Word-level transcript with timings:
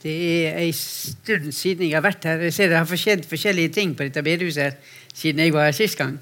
Det 0.00 0.46
er 0.48 0.58
en 0.62 0.72
stund 0.72 1.50
siden 1.52 1.84
jeg 1.84 1.98
har 1.98 2.04
vært 2.04 2.24
her. 2.24 2.40
Jeg 2.46 2.54
ser 2.56 2.70
det 2.72 2.78
har 2.80 3.00
skjedd 3.02 3.26
forskjellige 3.28 3.72
ting 3.74 3.92
på 3.96 4.06
dette 4.06 4.22
bedehuset 4.24 4.78
siden 5.12 5.42
jeg 5.44 5.52
var 5.52 5.68
her 5.68 5.76
sist 5.76 5.98
gang. 6.00 6.14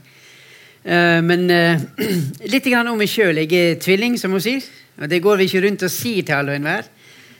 Uh, 0.83 1.21
men 1.23 1.47
uh, 1.47 1.79
litt 2.53 2.67
om 2.75 2.99
meg 2.99 3.11
sjøl. 3.13 3.39
Jeg 3.45 3.55
er 3.55 3.79
tvilling, 3.83 4.19
som 4.19 4.35
hun 4.35 4.43
sier. 4.43 4.67
Og 4.99 5.07
det 5.11 5.23
går 5.23 5.39
vi 5.39 5.47
ikke 5.47 5.63
rundt 5.69 5.87
og 5.87 5.95
sier 5.95 6.27
til 6.27 6.35
alle 6.35 6.57
og 6.57 6.59
enhver. 6.59 6.91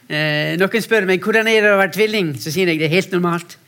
Uh, 0.09 0.55
noen 0.63 0.85
spør 0.85 1.11
meg 1.11 1.27
hvordan 1.27 1.51
er 1.51 1.67
det 1.67 1.75
å 1.75 1.83
være 1.83 1.97
tvilling. 1.99 2.33
Så 2.39 2.55
sier 2.55 2.71
jeg 2.71 2.79
det 2.79 2.87
er 2.87 2.95
helt 2.95 3.19
normalt. 3.19 3.59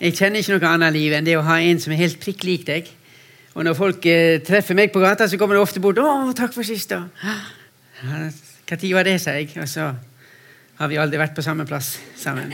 Jeg 0.00 0.16
kjenner 0.16 0.40
ikke 0.40 0.56
noe 0.56 0.72
annet 0.72 0.96
liv 0.96 1.12
enn 1.12 1.28
det 1.28 1.36
å 1.36 1.44
ha 1.44 1.60
en 1.60 1.80
som 1.82 1.92
er 1.92 2.00
helt 2.06 2.20
prikk 2.22 2.48
lik 2.48 2.68
deg. 2.70 2.88
Og 3.52 3.66
når 3.66 3.76
folk 3.76 4.04
treffer 4.46 4.76
meg 4.78 4.94
på 4.94 5.02
gata, 5.02 5.26
så 5.28 5.36
kommer 5.36 5.58
de 5.58 5.64
ofte 5.64 5.82
bort. 5.82 5.98
'Å, 5.98 6.30
takk 6.38 6.54
for 6.54 6.64
sist', 6.64 6.94
da. 6.94 7.02
Når 8.06 8.94
var 8.94 9.08
det, 9.08 9.16
sa 9.20 9.34
jeg. 9.34 9.50
Og 9.58 9.66
så 9.66 9.90
har 10.78 10.90
vi 10.90 10.98
aldri 11.00 11.18
vært 11.18 11.34
på 11.34 11.42
samme 11.42 11.66
plass 11.66 11.96
sammen. 12.16 12.52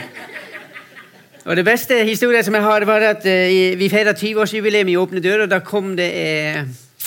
Og 1.45 1.57
Det 1.57 1.65
beste 1.65 1.99
historien 2.09 2.45
som 2.45 2.55
jeg 2.57 2.65
har, 2.65 2.87
var 2.89 3.05
at 3.11 3.27
uh, 3.29 3.79
vi 3.79 3.91
feira 3.93 4.15
20-årsjubileum 4.17 4.89
i 4.89 4.97
Åpne 4.97 5.21
dører. 5.21 5.45
og 5.45 5.51
Da 5.53 5.61
kom 5.61 5.93
det 5.97 6.11
uh, 6.57 6.65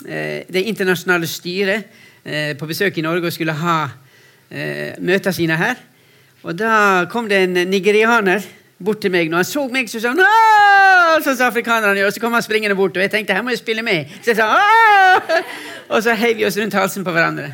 det 0.07 0.67
internasjonale 0.69 1.27
styret 1.27 2.03
på 2.59 2.67
besøk 2.67 2.97
i 2.99 3.01
Norge 3.01 3.29
og 3.29 3.31
skulle 3.31 3.53
ha 3.55 3.75
møtene 4.99 5.31
sine 5.33 5.55
her. 5.55 5.79
Og 6.43 6.57
Da 6.59 7.05
kom 7.09 7.29
det 7.31 7.37
en 7.45 7.69
nigerianer 7.71 8.43
bort 8.83 8.99
til 9.01 9.11
meg. 9.11 9.29
Når 9.31 9.41
han 9.41 9.47
så 9.47 9.63
meg, 9.71 9.89
så 9.89 10.01
sa 10.03 10.11
han 10.11 10.21
Aah! 10.21 11.21
Så 11.23 11.33
sa 11.37 11.47
afrikanerne, 11.47 12.03
og 12.05 12.13
så 12.13 12.21
kom 12.21 12.35
han 12.35 12.43
springende 12.43 12.75
bort. 12.75 12.97
Og 12.97 13.01
jeg 13.01 13.11
tenkte 13.11 13.33
her 13.33 13.41
må 13.41 13.55
jeg 13.55 13.63
spille 13.63 13.81
med. 13.81 14.11
Så 14.21 14.33
jeg 14.33 14.41
sa 14.41 14.51
Aah! 14.53 15.41
Og 15.89 16.03
så 16.03 16.13
heiv 16.19 16.37
vi 16.37 16.45
oss 16.45 16.59
rundt 16.59 16.75
halsen 16.77 17.07
på 17.07 17.15
hverandre. 17.15 17.53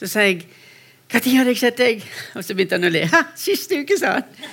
Så 0.00 0.08
sa 0.10 0.24
jeg 0.26 0.46
når 1.14 1.36
har 1.38 1.50
jeg 1.52 1.60
sett 1.60 1.78
deg? 1.78 2.04
Og 2.34 2.42
så 2.42 2.54
begynte 2.56 2.78
han 2.78 2.88
å 2.88 2.92
le. 2.92 3.04
Ha, 3.12 3.20
siste 3.38 3.78
uke, 3.78 3.98
sa 4.00 4.16
han. 4.18 4.48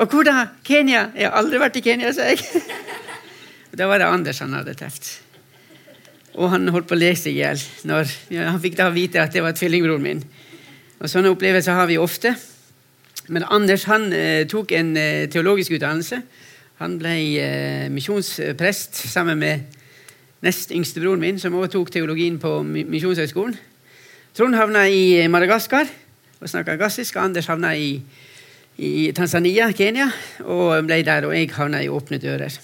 Og 0.00 0.08
hvor 0.08 0.24
da? 0.24 0.46
Kenya? 0.64 1.10
Jeg 1.12 1.28
har 1.28 1.36
aldri 1.36 1.60
vært 1.60 1.76
i 1.76 1.82
Kenya, 1.84 2.12
sa 2.16 2.30
jeg. 2.30 2.40
Og 3.70 3.76
Da 3.78 3.88
var 3.90 4.00
det 4.00 4.08
Anders 4.08 4.40
han 4.40 4.54
hadde 4.56 4.74
truffet. 4.78 5.10
Og 6.40 6.48
han 6.52 6.68
holdt 6.70 6.88
på 6.88 6.96
å 6.96 7.00
le 7.00 7.10
seg 7.18 7.34
i 7.34 7.42
hjel. 7.42 7.60
Ja, 8.32 8.46
han 8.48 8.62
fikk 8.62 8.78
da 8.78 8.88
vite 8.94 9.20
at 9.20 9.34
det 9.34 9.42
var 9.44 9.52
tvillingbroren 9.58 10.06
min. 10.06 10.22
Og 11.00 11.10
Sånne 11.10 11.32
opplevelser 11.34 11.76
har 11.76 11.90
vi 11.90 11.98
ofte. 12.00 12.34
Men 13.28 13.44
Anders 13.50 13.84
han 13.90 14.08
eh, 14.16 14.46
tok 14.48 14.72
en 14.74 14.94
eh, 14.98 15.26
teologisk 15.30 15.76
utdannelse. 15.76 16.22
Han 16.80 16.96
ble 17.00 17.14
eh, 17.36 17.86
misjonsprest 17.92 19.02
sammen 19.10 19.38
med 19.42 19.76
nest 20.40 20.72
yngste 20.72 21.02
broren 21.02 21.20
min, 21.20 21.38
som 21.38 21.54
også 21.54 21.74
tok 21.76 21.92
teologien 21.92 22.38
på 22.40 22.62
Misjonshøgskolen. 22.64 23.58
Trond 24.30 24.54
havna 24.54 24.84
i 24.86 25.26
Madagaskar 25.26 25.88
og 26.38 26.50
snakka 26.50 26.76
gassisk. 26.78 27.16
Anders 27.18 27.48
havna 27.50 27.72
i, 27.74 27.96
i, 28.78 29.10
Tanzania, 29.16 29.70
Kenya, 29.74 30.06
og 30.46 30.86
ble 30.86 31.00
der. 31.06 31.26
Og 31.26 31.34
jeg 31.34 31.50
havna 31.56 31.82
i 31.82 31.90
Åpne 31.90 32.20
dører. 32.22 32.58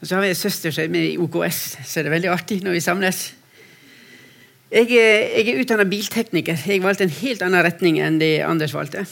Og 0.00 0.06
Så 0.06 0.14
har 0.14 0.22
vi 0.22 0.28
en 0.28 0.36
søster 0.36 0.72
som 0.72 0.84
er 0.84 0.92
med 0.92 1.06
i 1.12 1.18
OKS, 1.20 1.78
så 1.84 2.00
det 2.00 2.08
er 2.08 2.16
veldig 2.16 2.32
artig 2.32 2.60
når 2.64 2.76
vi 2.76 2.84
samles. 2.84 3.22
Jeg, 4.70 4.86
jeg 4.92 5.48
er 5.48 5.60
utdanna 5.60 5.84
biltekniker. 5.88 6.60
Jeg 6.66 6.82
valgte 6.84 7.04
en 7.08 7.18
helt 7.20 7.42
annen 7.42 7.64
retning 7.64 7.98
enn 8.00 8.20
det 8.20 8.38
Anders 8.46 8.76
valgte. 8.76 9.06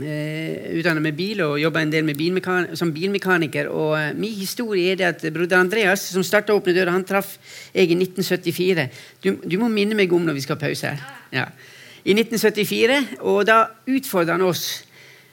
Eh, 0.00 0.70
utdannet 0.78 1.04
med 1.04 1.16
bil 1.18 1.42
og 1.44 1.58
jobba 1.60 1.82
en 1.84 1.92
del 1.92 2.10
bilmekan 2.16 2.76
som 2.76 2.92
bilmekaniker. 2.94 3.68
Og 3.68 3.96
uh, 3.98 4.10
Min 4.16 4.34
historie 4.34 4.92
er 4.92 5.00
det 5.00 5.08
at 5.08 5.32
broder 5.34 5.60
Andreas, 5.60 6.08
som 6.12 6.24
starta 6.24 6.54
Åpne 6.56 6.74
døra, 6.76 6.94
han 6.94 7.04
traff 7.04 7.36
jeg 7.74 7.90
i 7.90 7.98
1974. 7.98 8.88
Du, 9.24 9.34
du, 9.44 9.58
må 9.60 9.68
minne 9.68 9.98
meg 9.98 10.12
om 10.12 10.24
når 10.24 10.38
vi 10.38 10.44
skal 10.46 10.56
ha 10.56 10.66
pause 10.66 10.92
her. 10.92 11.02
Ja. 11.32 11.48
I 12.04 12.16
1974, 12.16 13.20
og 13.20 13.44
da 13.48 13.66
utfordra 13.88 14.38
han 14.38 14.48
oss 14.48 14.86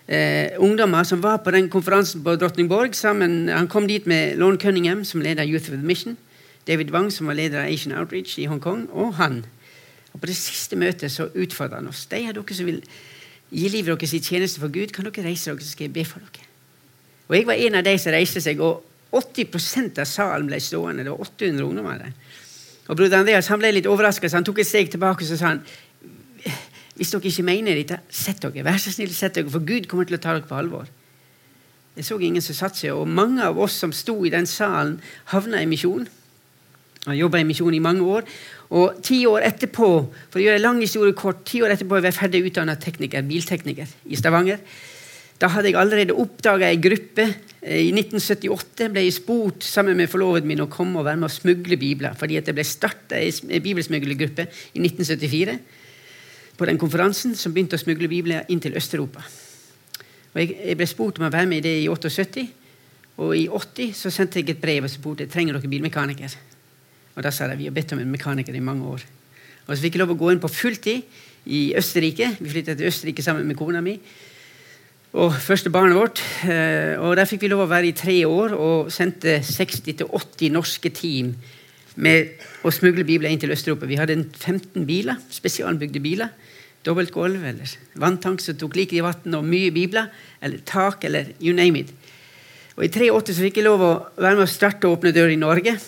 Eh, 0.08 0.56
ungdommer 0.64 1.04
som 1.04 1.20
var 1.20 1.42
på 1.44 1.52
den 1.52 1.70
konferansen 1.70 2.24
på 2.24 2.36
Drottningborg. 2.40 2.96
Sammen, 2.96 3.50
han 3.50 3.68
kom 3.68 3.88
dit 3.88 4.06
med 4.08 4.38
Lorne 4.38 4.58
Cunningham, 4.58 5.04
som 5.04 5.22
leder 5.22 5.44
Youth 5.44 5.68
of 5.68 5.76
the 5.76 5.84
Mission. 5.84 6.18
David 6.68 6.92
Wang, 6.92 7.12
som 7.12 7.28
var 7.28 7.34
leder 7.34 7.60
av 7.60 7.68
Asian 7.68 8.00
Outreach 8.00 8.40
i 8.40 8.46
Hongkong, 8.46 8.88
og 8.92 9.14
han. 9.16 9.46
Og 10.14 10.22
På 10.22 10.28
det 10.28 10.36
siste 10.36 10.76
møtet 10.76 11.12
så 11.12 11.28
utfordra 11.36 11.82
han 11.82 11.88
oss. 11.88 12.06
De 12.06 12.24
av 12.24 12.34
dere 12.34 12.56
som 12.56 12.66
vil 12.66 12.82
gi 13.52 13.70
livet 13.72 13.94
deres 13.96 14.14
i 14.14 14.20
tjeneste 14.24 14.62
for 14.62 14.74
Gud, 14.74 14.92
kan 14.96 15.08
dere 15.08 15.30
reise 15.30 15.52
dere, 15.52 15.64
så 15.64 15.74
skal 15.74 15.88
jeg 15.88 15.96
be 15.96 16.06
for 16.06 16.20
dere. 16.20 16.46
Og 17.28 17.36
Jeg 17.36 17.48
var 17.48 17.54
en 17.54 17.76
av 17.76 17.84
de 17.84 17.98
som 18.00 18.16
reiste 18.16 18.42
seg, 18.44 18.60
og 18.64 18.84
80% 19.12 20.00
av 20.00 20.08
salen 20.08 20.48
ble 20.48 20.60
stående. 20.64 21.04
Det 21.04 21.12
var 21.12 21.28
800 21.28 21.66
ungdommer 21.66 21.98
der. 22.02 22.16
Og 22.88 22.96
Broder 22.96 23.20
Andreas 23.20 23.48
han 23.52 23.60
ble 23.60 23.72
litt 23.76 23.88
overraska, 23.88 24.30
så 24.30 24.40
han 24.40 24.48
tok 24.48 24.62
et 24.64 24.68
steg 24.68 24.92
tilbake 24.92 25.26
og 25.26 25.30
så 25.30 25.40
sa 25.40 25.52
han, 25.52 25.64
hvis 26.98 27.12
dere 27.14 27.30
ikke 27.30 27.46
mener 27.46 27.78
dette, 27.78 28.00
sett 28.10 28.42
dere. 28.42 28.64
Vær 28.66 28.80
så 28.82 28.94
snill, 28.94 29.12
sett 29.14 29.36
dere, 29.36 29.52
for 29.52 29.66
Gud 29.68 29.90
kommer 29.92 30.08
til 30.08 30.18
å 30.18 30.22
ta 30.24 30.34
dere 30.34 30.48
på 30.48 30.58
alvor. 30.58 30.88
Jeg 31.98 32.06
så 32.06 32.18
ingen 32.22 32.44
som 32.46 32.56
satte 32.58 32.80
seg, 32.80 32.94
og 32.94 33.10
mange 33.10 33.44
av 33.44 33.60
oss 33.60 33.76
som 33.82 33.94
sto 33.96 34.16
i 34.26 34.32
den 34.34 34.48
salen, 34.50 35.00
havna 35.34 35.62
i 35.62 35.70
misjon. 35.70 36.08
Jeg 37.08 37.22
jobba 37.22 37.40
i 37.40 37.48
misjon 37.48 37.76
i 37.76 37.80
mange 37.84 38.04
år. 38.04 38.28
Og 38.76 39.00
ti 39.06 39.22
år 39.30 39.46
etterpå 39.48 39.88
for 40.12 40.40
å 40.40 40.44
gjøre 40.44 40.60
lang 40.64 40.82
historie 40.84 41.16
kort, 41.16 41.46
ti 41.48 41.62
år 41.64 41.76
etterpå 41.76 41.96
var 41.96 42.10
jeg 42.10 42.18
ferdig 42.18 42.44
utdanna 42.50 42.76
tekniker, 42.82 43.24
biltekniker 43.28 43.94
i 44.12 44.20
Stavanger. 44.20 44.60
Da 45.38 45.52
hadde 45.54 45.70
jeg 45.70 45.78
allerede 45.78 46.18
oppdaga 46.18 46.68
ei 46.68 46.80
gruppe. 46.82 47.28
Eh, 47.62 47.88
I 47.88 47.92
1978 47.94 48.90
ble 48.92 49.06
jeg 49.06 49.20
spurt 49.20 49.64
sammen 49.64 49.98
med 50.00 50.10
forloveden 50.10 50.50
min 50.50 50.64
å 50.66 50.70
komme 50.72 51.00
og 51.00 51.06
være 51.06 51.22
med 51.22 51.30
å 51.30 51.34
smugle 51.34 51.78
bibler. 51.78 52.16
fordi 52.18 52.42
det 52.42 52.56
ble 52.56 52.64
starta 52.66 53.16
ei 53.16 53.60
bibelsmuglergruppe 53.60 54.48
i 54.74 54.80
1974 54.82 55.60
på 56.58 56.66
den 56.66 56.78
konferansen 56.78 57.36
som 57.36 57.54
begynte 57.54 57.78
å 57.78 57.80
smugle 57.80 58.10
bibler 58.10 58.46
inn 58.50 58.60
til 58.60 58.74
Øst-Europa. 58.74 59.22
Og 60.34 60.42
jeg, 60.42 60.78
ble 60.78 60.88
spurt 60.90 61.20
om 61.20 61.28
å 61.28 61.32
være 61.32 61.46
med 61.46 61.58
i 61.58 61.68
det 61.70 61.76
i 61.84 61.88
78. 61.88 62.48
Og 63.18 63.38
i 63.38 63.48
80 63.48 63.94
så 63.94 64.10
sendte 64.14 64.42
jeg 64.42 64.50
et 64.50 64.62
brev 64.62 64.86
og 64.86 64.90
spurte 64.90 65.30
trenger 65.30 65.58
dere 65.58 65.70
bilmekaniker. 65.70 66.34
Og 67.18 67.26
da 67.26 67.34
sa 67.34 67.50
de 67.50 67.58
vi 67.58 67.66
har 67.66 67.74
bedt 67.74 67.96
om 67.96 68.02
en 68.02 68.14
mekaniker 68.14 68.56
i 68.56 68.62
mange 68.64 68.86
år. 68.86 69.04
Og 69.68 69.74
så 69.74 69.82
fikk 69.82 69.98
jeg 69.98 70.04
lov 70.04 70.14
å 70.14 70.20
gå 70.20 70.32
inn 70.32 70.42
på 70.42 70.52
fulltid 70.54 71.04
i 71.50 71.62
Østerrike. 71.78 72.36
Vi 72.40 72.52
flyttet 72.52 72.78
til 72.78 72.92
Østerrike 72.92 73.26
sammen 73.26 73.48
med 73.50 73.58
kona 73.60 73.82
mi. 73.84 73.98
Og 75.18 75.34
første 75.42 75.72
barnet 75.74 75.98
vårt. 75.98 76.22
Eh, 76.46 76.94
og 77.02 77.16
Der 77.18 77.26
fikk 77.26 77.44
vi 77.44 77.52
lov 77.52 77.66
å 77.66 77.72
være 77.72 77.90
i 77.90 77.96
tre 77.98 78.20
år 78.28 78.54
og 78.54 78.92
sendte 78.94 79.40
60-80 79.42 80.54
norske 80.54 80.92
team 80.94 81.34
med 81.98 82.38
å 82.62 82.72
smugle 82.72 83.08
bibler 83.08 83.34
inn 83.34 83.42
til 83.42 83.52
Øst-Europa. 83.52 83.90
Vi 83.90 83.98
hadde 83.98 84.20
15 84.38 84.86
biler, 84.86 85.18
spesialbygde 85.34 86.04
biler. 86.04 86.30
Dobbelt 86.86 87.12
gulv 87.12 87.42
eller 87.44 87.72
vanntank 87.98 88.44
som 88.44 88.56
tok 88.56 88.78
like 88.78 88.96
i 88.96 89.02
vann, 89.02 89.34
og 89.34 89.48
mye 89.48 89.74
bibler. 89.74 90.12
Eller 90.40 90.62
tak, 90.64 91.04
eller 91.04 91.34
you 91.42 91.56
name 91.56 91.82
it. 91.82 91.92
Og 92.78 92.86
I 92.86 92.94
83 92.94 93.34
så 93.34 93.42
fikk 93.42 93.58
jeg 93.58 93.66
lov 93.66 93.82
å 93.82 93.94
være 94.22 94.38
med 94.38 94.46
å 94.46 94.52
starte 94.52 94.86
og 94.86 95.00
åpne 95.00 95.16
dører 95.16 95.34
i 95.34 95.42
Norge. 95.42 95.80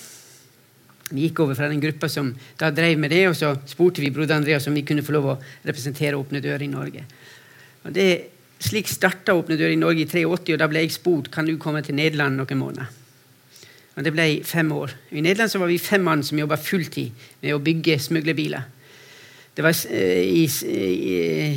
Vi 1.09 1.25
gikk 1.25 1.41
over 1.43 1.57
fra 1.57 1.69
den 1.71 1.81
gruppa 1.81 2.09
som 2.11 2.31
da 2.59 2.69
drev 2.73 2.99
med 3.01 3.13
det, 3.13 3.23
og 3.31 3.37
så 3.37 3.55
spurte 3.69 4.03
vi 4.03 4.11
broder 4.13 4.37
Andreas 4.37 4.67
om 4.69 4.77
vi 4.77 4.85
kunne 4.85 5.05
få 5.05 5.15
lov 5.15 5.31
å 5.31 5.39
representere 5.65 6.17
Åpne 6.19 6.41
dører 6.43 6.65
i 6.65 6.71
Norge. 6.71 7.05
Og 7.87 7.93
det, 7.95 8.07
slik 8.61 8.89
starta 8.91 9.33
Åpne 9.37 9.57
dører 9.57 9.73
i 9.73 9.81
Norge 9.81 10.05
i 10.05 10.09
83, 10.09 10.53
og 10.53 10.61
da 10.61 10.69
ble 10.69 10.83
jeg 10.85 10.97
spurt 10.99 11.31
kan 11.33 11.49
du 11.49 11.55
komme 11.61 11.81
til 11.85 11.97
Nederland 11.97 12.37
noen 12.37 12.61
måneder. 12.61 12.95
Og 13.97 14.05
Det 14.05 14.13
ble 14.15 14.27
fem 14.47 14.69
år. 14.71 14.93
I 15.11 15.21
Nederland 15.25 15.51
så 15.51 15.59
var 15.59 15.67
vi 15.67 15.79
fem 15.81 16.03
mann 16.05 16.21
som 16.23 16.39
jobba 16.39 16.55
fulltid 16.55 17.09
med 17.41 17.55
å 17.55 17.63
bygge 17.63 17.97
smuglerbiler. 17.99 18.67
Det 19.57 19.65
var 19.65 19.75
i, 19.91 20.45
i, 20.45 20.69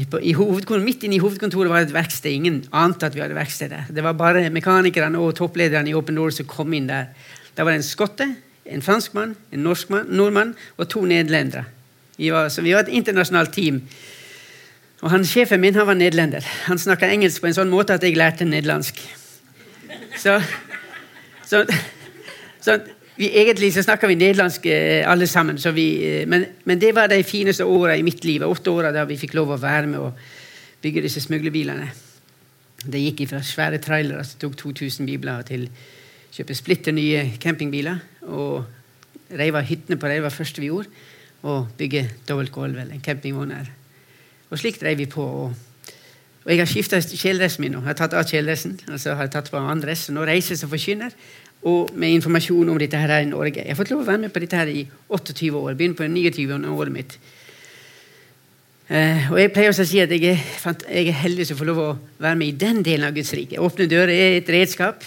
i, 0.03 0.33
i 0.33 0.79
Midt 0.83 1.05
inne 1.07 1.15
i 1.15 1.21
hovedkontoret 1.23 1.71
var 1.71 1.85
det 1.85 1.93
et 1.93 1.95
verksted. 1.95 2.33
Ingen 2.35 2.57
ante 2.75 3.07
at 3.07 3.15
vi 3.15 3.23
hadde 3.23 3.37
verksted 3.37 3.71
der. 3.71 3.85
Det 3.95 4.03
var 4.03 4.17
bare 4.19 4.49
mekanikerne 4.51 5.21
og 5.23 5.37
topplederne 5.39 5.93
i 5.93 5.95
Open 5.95 6.19
Door 6.19 6.35
som 6.35 6.49
kom 6.51 6.75
inn 6.75 6.89
der. 6.91 7.13
Da 7.55 7.63
var 7.63 7.77
det 7.77 7.83
en 7.85 7.87
skotte, 7.87 8.27
en 8.73 8.83
franskmann, 8.85 9.37
en 9.53 9.65
norskmann, 9.65 10.11
nordmann 10.11 10.55
og 10.77 10.89
to 10.89 11.05
nederlendere. 11.09 11.65
Så 12.51 12.63
vi 12.63 12.75
var 12.75 12.85
et 12.85 12.93
internasjonalt 12.93 13.53
team. 13.55 13.81
Og 15.03 15.11
han, 15.11 15.25
Sjefen 15.27 15.61
min 15.61 15.75
han 15.75 15.87
var 15.89 15.99
nederlender. 15.99 16.47
Han 16.69 16.79
snakka 16.79 17.11
engelsk 17.11 17.43
på 17.43 17.51
en 17.51 17.57
sånn 17.57 17.73
måte 17.73 17.97
at 17.97 18.05
jeg 18.07 18.17
lærte 18.19 18.47
nederlandsk. 18.47 19.01
Så, 20.19 20.37
så, 21.49 21.65
så 22.63 22.77
vi, 23.17 23.31
Egentlig 23.41 23.73
så 23.75 23.83
snakka 23.83 24.09
vi 24.11 24.19
nederlandsk 24.21 24.67
eh, 24.71 25.03
alle 25.09 25.27
sammen, 25.27 25.59
vi, 25.75 25.87
eh, 26.07 26.29
men, 26.29 26.47
men, 26.65 26.79
det 26.81 26.95
var 26.95 27.11
de 27.11 27.23
fineste 27.27 27.65
åra 27.65 27.97
i 27.97 28.07
mitt 28.07 28.25
liv. 28.25 28.45
Åtte 28.47 28.71
åra 28.71 28.93
da 28.95 29.05
vi 29.09 29.19
fikk 29.21 29.35
lov 29.39 29.57
å 29.57 29.61
være 29.61 29.91
med 29.91 30.01
og 30.01 30.23
bygge 30.83 31.03
disse 31.05 31.23
smuglerbilene. 31.25 31.91
Det 32.83 33.03
gikk 33.03 33.27
fra 33.31 33.43
svære 33.47 33.83
trailere 33.83 34.25
som 34.27 34.41
tok 34.43 34.57
2000 34.59 35.07
bibler, 35.07 35.43
til 35.47 35.69
kjøpe 36.33 36.57
splitter 36.57 36.95
nye 36.97 37.27
campingbiler 37.41 38.01
og 38.25 38.65
reive 39.33 39.63
hyttene 39.69 39.99
på 40.01 40.09
det 40.09 40.33
første 40.33 40.63
vi 40.63 40.71
gjorde. 40.71 40.89
Og 41.43 41.67
bygge 41.79 42.07
dobbeltgulv 42.29 42.79
eller 42.79 42.95
en 42.95 43.03
campingvogn 43.03 43.51
her. 43.51 43.71
Og 44.51 44.61
slik 44.61 44.79
drev 44.81 45.01
vi 45.01 45.09
på. 45.11 45.23
Og, 45.23 45.55
og 46.45 46.51
jeg 46.51 46.61
har 46.61 46.71
skifta 46.71 47.01
kjeledressen 47.03 47.65
min 47.65 47.75
nå. 47.75 47.81
Jeg 47.83 47.91
har 47.91 47.99
tatt 47.99 48.15
av 48.15 48.29
kjeledressen, 48.29 48.77
og 48.93 49.01
så 49.01 49.17
har 49.17 49.27
jeg 49.27 49.35
tatt 49.35 49.51
på 49.51 49.59
en 49.59 49.67
annen 49.67 49.83
dress. 49.83 50.07
Nå 50.15 50.23
reiser 50.29 50.55
jeg 50.55 50.63
som 50.63 50.71
forkynner, 50.71 51.17
og 51.67 51.93
med 51.99 52.15
informasjon 52.19 52.71
om 52.71 52.79
dette 52.79 52.99
her 52.99 53.15
i 53.21 53.31
Norge. 53.31 53.63
Jeg 53.63 53.75
har 53.75 53.79
fått 53.79 53.91
lov 53.91 54.05
å 54.05 54.09
være 54.11 54.25
med 54.25 54.35
på 54.35 54.43
dette 54.43 54.59
her 54.59 54.71
i 54.71 54.85
28 55.09 55.51
år. 55.59 55.75
Begynner 55.79 55.99
på 55.99 56.09
29. 56.11 56.61
året 56.77 56.95
mitt. 56.95 57.17
Uh, 58.91 59.33
og 59.33 59.39
Jeg 59.41 59.53
pleier 59.55 59.73
også 59.73 59.87
å 59.87 59.89
si 59.89 60.03
at 60.03 60.11
jeg 60.13 60.35
er, 60.35 60.41
jeg 60.91 61.09
er 61.09 61.21
heldig 61.23 61.47
som 61.49 61.59
får 61.59 61.71
lov 61.71 61.79
å 61.81 61.91
være 62.23 62.39
med 62.39 62.51
i 62.51 62.57
den 62.61 62.83
delen 62.85 63.09
av 63.09 63.15
Guds 63.17 63.33
rike. 63.39 63.61
Åpne 63.63 63.89
dører 63.91 64.13
er 64.13 64.39
et 64.41 64.51
redskap. 64.53 65.07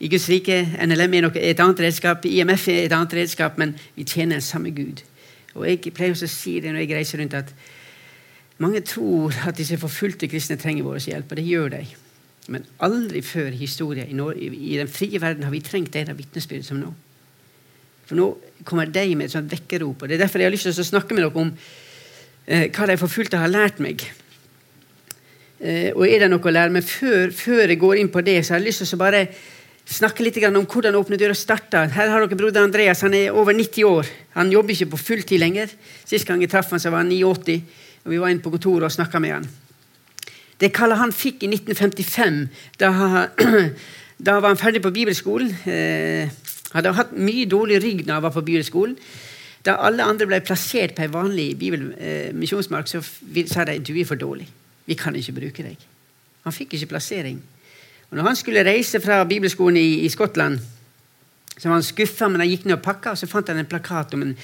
I 0.00 0.08
Guds 0.10 0.26
rike 0.28 0.56
NLM 0.82 1.14
er 1.14 1.28
et 1.38 1.60
annet 1.62 1.80
redskap, 1.80 2.24
IMF 2.26 2.68
er 2.68 2.84
et 2.84 2.92
annet 2.92 3.14
redskap, 3.14 3.58
men 3.58 3.76
vi 3.94 4.04
tjener 4.04 4.40
den 4.40 4.42
samme 4.42 4.70
Gud. 4.74 5.04
Og 5.54 5.68
Jeg 5.68 5.94
pleier 5.94 6.10
også 6.10 6.26
å 6.26 6.34
si 6.34 6.58
det 6.60 6.72
når 6.72 6.82
jeg 6.82 6.96
reiser 6.96 7.22
rundt, 7.22 7.34
at 7.34 7.54
mange 8.58 8.80
tror 8.86 9.34
at 9.48 9.58
disse 9.58 9.78
forfulgte 9.78 10.28
kristne 10.30 10.58
trenger 10.58 10.86
vår 10.86 10.98
hjelp, 10.98 11.30
og 11.30 11.38
det 11.38 11.46
gjør 11.46 11.68
de. 11.76 11.84
Men 12.52 12.66
aldri 12.84 13.22
før 13.24 13.54
i 13.54 13.62
historien 13.62 14.10
i, 14.10 14.76
den 14.76 14.90
frie 14.90 15.20
verden 15.20 15.46
har 15.46 15.54
vi 15.54 15.62
trengt 15.64 15.94
det 15.94 16.18
vitnesbyrd 16.18 16.66
som 16.66 16.82
nå. 16.82 16.90
For 18.04 18.18
nå 18.18 18.26
kommer 18.68 18.90
de 18.92 19.06
med 19.16 19.30
et 19.30 19.32
sånt 19.32 19.52
vekkerrop. 19.52 20.02
og 20.02 20.08
Det 20.08 20.18
er 20.18 20.26
derfor 20.26 20.42
jeg 20.42 20.50
har 20.50 20.52
lyst 20.52 20.68
til 20.68 20.84
å 20.84 20.90
snakke 20.90 21.16
med 21.16 21.24
dere 21.24 21.40
om 21.40 21.54
eh, 22.46 22.68
hva 22.68 22.88
de 22.90 22.98
forfulgte 23.00 23.40
har 23.40 23.48
lært 23.48 23.80
meg. 23.80 24.04
Eh, 25.64 25.90
og 25.94 26.04
er 26.04 26.26
det 26.26 26.28
noe 26.28 26.44
å 26.44 26.52
lære? 26.52 26.74
Men 26.74 26.84
før, 26.84 27.32
før, 27.32 27.64
jeg 27.64 27.80
går 27.80 28.02
inn 28.02 28.12
på 28.12 28.20
det, 28.26 28.42
så 28.44 28.54
har 28.54 28.60
jeg 28.60 28.68
lyst 28.68 28.84
til 28.84 28.98
å 28.98 29.00
bare 29.00 29.24
snakke 29.84 30.24
litt 30.24 30.38
om 30.48 30.66
hvordan 30.66 30.96
Åpne 30.96 31.18
dører 31.20 31.36
starta. 31.36 31.84
Her 31.92 32.08
har 32.12 32.24
dere 32.24 32.38
broder 32.38 32.64
Andreas. 32.64 33.02
Han 33.04 33.14
er 33.14 33.32
over 33.32 33.52
90 33.52 33.84
år. 33.84 34.06
Han 34.34 34.52
jobber 34.52 34.74
ikke 34.74 34.92
på 34.94 35.02
fulltid 35.02 35.38
lenger. 35.38 35.72
Sist 36.04 36.26
gang 36.26 36.40
jeg 36.40 36.50
traff 36.50 36.70
han 36.70 36.80
så 36.80 36.90
var 36.90 37.04
han 37.04 37.12
89, 37.12 37.60
og 38.04 38.10
vi 38.10 38.20
var 38.20 38.32
inne 38.32 38.42
på 38.44 38.52
kontoret 38.54 38.88
og 38.88 38.92
snakka 38.92 39.20
med 39.20 39.36
han. 39.38 39.46
Det 40.60 40.72
kallet 40.72 41.00
han 41.00 41.12
fikk 41.12 41.44
i 41.44 41.50
1955, 41.50 42.40
da, 42.78 42.90
da 44.26 44.38
var 44.38 44.52
han 44.52 44.60
ferdig 44.60 44.82
på 44.84 44.94
bibelskolen. 44.94 45.50
Eh, 45.66 46.30
hadde 46.74 46.94
hatt 46.96 47.14
mye 47.14 47.46
dårlig 47.50 47.80
rygg 47.82 48.04
da 48.06 48.18
han 48.18 48.24
var 48.24 48.34
på 48.34 48.44
bibelskolen. 48.46 48.96
Da 49.64 49.78
alle 49.80 50.04
andre 50.04 50.28
ble 50.28 50.42
plassert 50.44 50.94
på 50.96 51.06
en 51.06 51.12
vanlig 51.14 51.48
eh, 51.72 52.30
misjonsmark, 52.36 52.88
så 52.88 53.00
sa 53.00 53.64
de 53.64 53.78
du 53.80 53.94
er 53.96 54.08
for 54.08 54.20
dårlig. 54.20 54.46
Vi 54.84 54.96
kan 55.00 55.16
ikke 55.16 55.36
bruke 55.38 55.64
deg. 55.64 55.80
Han 56.44 56.52
fikk 56.52 56.76
ikke 56.76 56.92
plassering. 56.92 57.40
Og 58.14 58.18
når 58.20 58.28
han 58.28 58.36
skulle 58.38 58.62
reise 58.62 59.00
fra 59.02 59.24
bibelskolen 59.26 59.76
i, 59.76 60.04
i 60.06 60.08
Skottland, 60.08 60.60
så 61.58 61.66
var 61.66 61.80
han 61.80 61.82
skuffa, 61.82 62.28
men 62.30 62.44
han 62.44 62.50
gikk 62.52 62.68
ned 62.68 62.76
og 62.76 62.84
pakka, 62.84 63.10
og 63.10 63.18
så 63.18 63.26
fant 63.26 63.50
han 63.50 63.58
en 63.58 63.66
plakat 63.66 64.14
om 64.14 64.22
en 64.22 64.36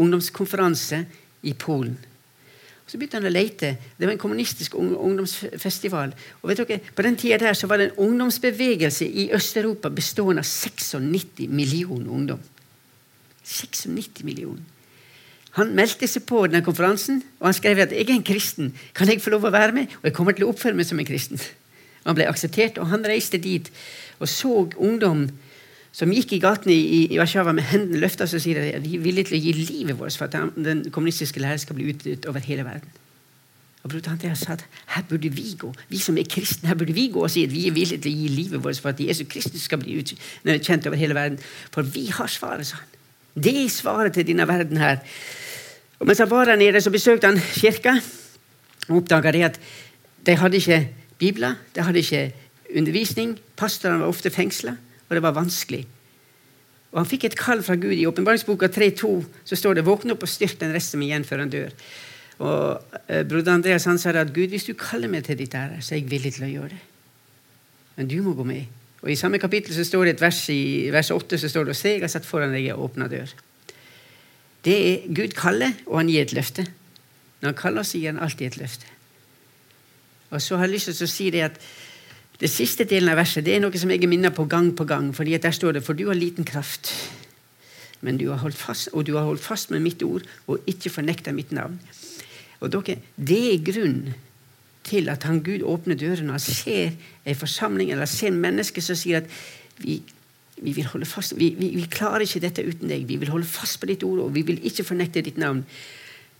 ungdomskonferanse 0.00 1.02
i 1.44 1.52
Polen. 1.52 1.98
Og 2.00 2.88
Så 2.88 2.96
begynte 2.96 3.20
han 3.20 3.28
å 3.28 3.34
lete. 3.34 3.74
Det 3.98 4.08
var 4.08 4.14
en 4.14 4.22
kommunistisk 4.24 4.78
ungdomsfestival. 4.80 6.16
Og 6.40 6.48
vet 6.48 6.64
dere, 6.64 6.80
På 6.96 7.04
den 7.04 7.20
tida 7.20 7.36
der 7.44 7.52
så 7.52 7.68
var 7.68 7.76
det 7.76 7.90
en 7.90 8.08
ungdomsbevegelse 8.08 9.04
i 9.04 9.28
Øst-Europa 9.36 9.92
bestående 9.92 10.40
av 10.40 10.48
96 10.48 11.44
millioner 11.48 12.08
ungdom. 12.08 12.40
96 13.44 14.24
millioner. 14.24 14.64
Han 15.60 15.76
meldte 15.76 16.08
seg 16.08 16.24
på 16.24 16.46
denne 16.46 16.64
konferansen 16.64 17.20
og 17.40 17.50
han 17.50 17.54
skrev 17.54 17.84
at 17.84 17.92
jeg 17.92 18.08
er 18.08 18.16
en 18.16 18.24
kristen. 18.24 18.72
Kan 18.94 19.12
jeg 19.12 19.20
få 19.20 19.36
lov 19.36 19.44
å 19.44 19.52
være 19.52 19.76
med? 19.76 19.92
Og 20.00 20.08
jeg 20.08 20.16
kommer 20.16 20.32
til 20.32 20.48
å 20.48 20.54
oppføre 20.54 20.78
meg 20.78 20.88
som 20.88 20.98
en 20.98 21.04
kristen. 21.08 21.40
Han 22.06 22.16
ble 22.16 22.28
akseptert, 22.30 22.78
og 22.80 22.90
han 22.92 23.04
reiste 23.06 23.38
dit 23.38 23.70
og 24.20 24.28
så 24.28 24.52
ungdom 24.76 25.28
som 25.96 26.12
gikk 26.12 26.36
i 26.36 26.40
gatene 26.42 26.74
i, 26.74 27.04
i 27.10 27.18
Warszawa 27.18 27.52
med 27.56 27.66
hendene 27.72 28.00
løfta 28.02 28.28
og 28.28 28.42
sier 28.42 28.60
at 28.62 28.84
de 28.84 28.96
er 28.98 29.02
villige 29.02 29.30
til 29.30 29.38
å 29.38 29.42
gi 29.42 29.54
livet 29.58 29.98
vårt 29.98 30.16
for 30.16 30.28
at 30.28 30.54
den 30.54 30.84
kommunistiske 30.92 31.42
lære 31.42 31.62
skal 31.64 31.78
bli 31.78 31.88
utnyttet 31.90 32.28
over 32.30 32.44
hele 32.44 32.66
verden. 32.68 32.92
Og 33.80 33.90
Bror 33.90 34.10
Andreas 34.12 34.44
sa 34.44 34.52
at 34.58 34.64
her 34.94 35.06
burde 35.08 35.30
vi 35.32 35.54
gå. 35.58 35.70
Vi 35.88 35.98
som 35.98 36.18
er 36.20 36.28
kristne, 36.28 36.68
her 36.68 36.76
burde 36.76 36.92
vi 36.92 37.08
gå 37.12 37.22
og 37.24 37.30
si 37.32 37.46
at 37.48 37.52
vi 37.52 37.64
er 37.66 37.74
villige 37.74 38.02
til 38.04 38.12
å 38.12 38.20
gi 38.22 38.28
livet 38.28 38.62
vårt 38.62 38.80
for 38.82 38.92
at 38.92 39.00
Jesus 39.00 39.28
Kristus 39.30 39.64
skal 39.64 39.80
bli 39.80 39.96
kjent 40.04 40.86
over 40.86 41.00
hele 41.00 41.16
verden. 41.16 41.40
For 41.72 41.82
vi 41.82 42.06
har 42.12 42.28
svaret, 42.28 42.68
sa 42.68 42.82
han. 42.82 42.96
Det 43.40 43.54
er 43.56 43.72
svaret 43.72 44.14
til 44.14 44.26
denne 44.28 44.46
verden 44.48 44.76
her. 44.76 45.00
Og 45.98 46.06
Mens 46.06 46.20
han 46.20 46.30
var 46.30 46.44
der 46.44 46.60
nede, 46.60 46.80
så 46.80 46.92
besøkte 46.92 47.30
han 47.30 47.40
kirka 47.40 47.96
og 48.88 48.96
oppdaga 49.00 49.32
at 49.46 49.60
de 50.26 50.36
hadde 50.36 50.56
ikke 50.60 50.80
bibler, 51.20 51.58
de 51.76 51.84
hadde 51.84 52.00
ikke 52.02 52.32
undervisning. 52.76 53.36
Pastorene 53.56 54.00
var 54.02 54.10
ofte 54.10 54.32
fengsla 54.32 54.76
og 55.10 55.16
det 55.18 55.22
var 55.22 55.34
vanskelig. 55.34 55.82
Og 56.90 56.98
Han 57.02 57.06
fikk 57.06 57.24
et 57.26 57.38
kall 57.38 57.62
fra 57.66 57.74
Gud. 57.74 57.92
I 57.92 58.06
åpenbaringsboka 58.06 58.70
3.2 58.70 59.10
så 59.44 59.56
står 59.56 59.74
det 59.74 59.84
'våkne 59.86 60.14
opp 60.14 60.22
og 60.22 60.28
styrk 60.28 60.60
den 60.60 60.74
resten 60.74 61.02
igjen 61.02 61.24
før 61.24 61.38
han 61.38 61.50
dør'. 61.50 61.74
Og 62.38 62.82
eh, 63.08 63.22
Broder 63.28 63.52
Andreas 63.52 63.84
han 63.84 63.98
sa 63.98 64.10
at 64.10 64.34
Gud, 64.34 64.48
hvis 64.48 64.64
du 64.64 64.74
kaller 64.74 65.08
meg 65.08 65.24
til 65.24 65.38
ditt 65.38 65.54
ære, 65.54 65.82
så 65.82 65.94
er 65.94 65.98
jeg 65.98 66.10
villig 66.10 66.32
til 66.34 66.44
å 66.44 66.50
gjøre 66.50 66.68
det. 66.68 66.80
Men 67.96 68.08
du 68.08 68.22
må 68.22 68.32
gå 68.34 68.44
med. 68.44 68.64
Og 69.02 69.10
I 69.10 69.16
samme 69.16 69.38
kapittel 69.38 69.74
så 69.74 69.84
står 69.84 70.04
det 70.04 70.14
et 70.14 70.20
vers 70.20 70.48
i 70.48 70.90
vers 70.90 71.10
8 71.10 71.38
så 71.38 71.48
står 71.48 71.64
det 71.64 71.76
'Se, 71.76 71.88
jeg 71.88 72.00
har 72.00 72.08
satt 72.08 72.26
foran 72.26 72.52
deg 72.52 72.66
en 72.66 72.76
åpna 72.76 73.08
dør'. 73.08 73.34
Det 74.64 74.92
er 74.92 75.14
Gud 75.14 75.34
kaller, 75.34 75.72
og 75.86 75.98
han 75.98 76.08
gir 76.08 76.22
et 76.22 76.32
løfte. 76.32 76.66
Når 77.40 77.46
han 77.48 77.54
kaller, 77.54 77.82
så 77.82 77.98
gir 77.98 78.12
han 78.12 78.18
alltid 78.18 78.46
et 78.46 78.56
løfte. 78.56 78.86
Og 80.30 80.42
så 80.42 80.56
har 80.56 80.68
jeg 80.68 80.76
lyst 80.76 80.92
til 80.92 81.06
å 81.06 81.10
si 81.10 81.30
det 81.34 81.46
at 81.46 81.58
det 82.40 82.48
siste 82.48 82.86
delen 82.88 83.10
av 83.12 83.18
verset 83.20 83.44
det 83.44 83.56
er 83.56 83.62
noe 83.62 83.76
som 83.78 83.90
jeg 83.92 84.00
er 84.00 84.10
minner 84.10 84.32
på 84.32 84.46
gang 84.48 84.70
på 84.76 84.86
gang. 84.88 85.12
fordi 85.14 85.36
Der 85.36 85.50
står 85.50 85.72
det 85.72 85.84
For 85.84 85.92
du 85.92 86.06
har 86.06 86.14
liten 86.14 86.44
kraft, 86.44 86.92
men 88.00 88.16
du 88.16 88.30
har 88.30 88.38
holdt 88.38 88.56
fast, 88.56 88.88
og 88.92 89.06
du 89.06 89.16
har 89.16 89.24
holdt 89.24 89.44
fast 89.44 89.70
med 89.70 89.80
mitt 89.80 90.02
ord 90.02 90.22
og 90.46 90.60
ikke 90.66 90.90
fornekta 90.90 91.32
mitt 91.32 91.52
navn. 91.52 91.78
Og 92.60 92.72
dere, 92.72 92.98
Det 93.16 93.54
er 93.54 93.64
grunnen 93.64 94.14
til 94.84 95.08
at 95.08 95.22
han 95.22 95.42
Gud 95.42 95.62
åpner 95.62 95.94
dørene 95.94 96.32
og 96.32 96.40
ser 96.40 96.92
en 97.24 97.36
forsamling 97.36 97.90
eller 97.92 98.08
ser 98.08 98.30
mennesker 98.30 98.82
som 98.82 98.96
sier 98.96 99.20
at 99.20 99.28
vi, 99.78 100.00
vi 100.60 100.72
vil 100.72 100.86
holde 100.86 101.06
fast, 101.06 101.36
vi, 101.38 101.54
vi, 101.58 101.74
vi, 101.76 101.86
klarer 101.90 102.24
ikke 102.24 102.40
dette 102.40 102.64
uten 102.64 102.88
deg. 102.88 103.06
Vi 103.08 103.16
vil 103.20 103.32
holde 103.32 103.48
fast 103.48 103.80
på 103.80 103.86
ditt 103.86 104.04
ord, 104.04 104.18
og 104.26 104.34
vi 104.34 104.42
vil 104.42 104.60
ikke 104.64 104.84
fornekte 104.84 105.22
ditt 105.24 105.40
navn. 105.40 105.64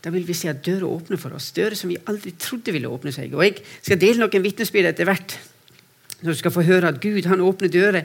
Da 0.00 0.10
vil 0.12 0.24
vi 0.24 0.36
se 0.36 0.48
at 0.48 0.62
dører 0.64 0.88
åpner 0.88 1.20
for 1.20 1.36
oss. 1.36 1.50
Dører 1.52 1.76
som 1.76 1.90
vi 1.92 1.98
aldri 2.08 2.32
trodde 2.40 2.72
ville 2.72 2.88
åpne 2.88 3.12
seg. 3.12 3.34
Og 3.36 3.44
Jeg 3.44 3.60
skal 3.82 4.00
dele 4.00 4.22
noen 4.22 4.44
vitnesbyrd 4.44 4.92
etter 4.92 5.08
hvert 5.08 5.36
når 6.20 6.34
du 6.34 6.38
skal 6.40 6.52
få 6.52 6.64
høre 6.68 6.88
at 6.88 7.00
Gud 7.00 7.24
han 7.28 7.40
åpner 7.40 7.72
dører 7.72 8.04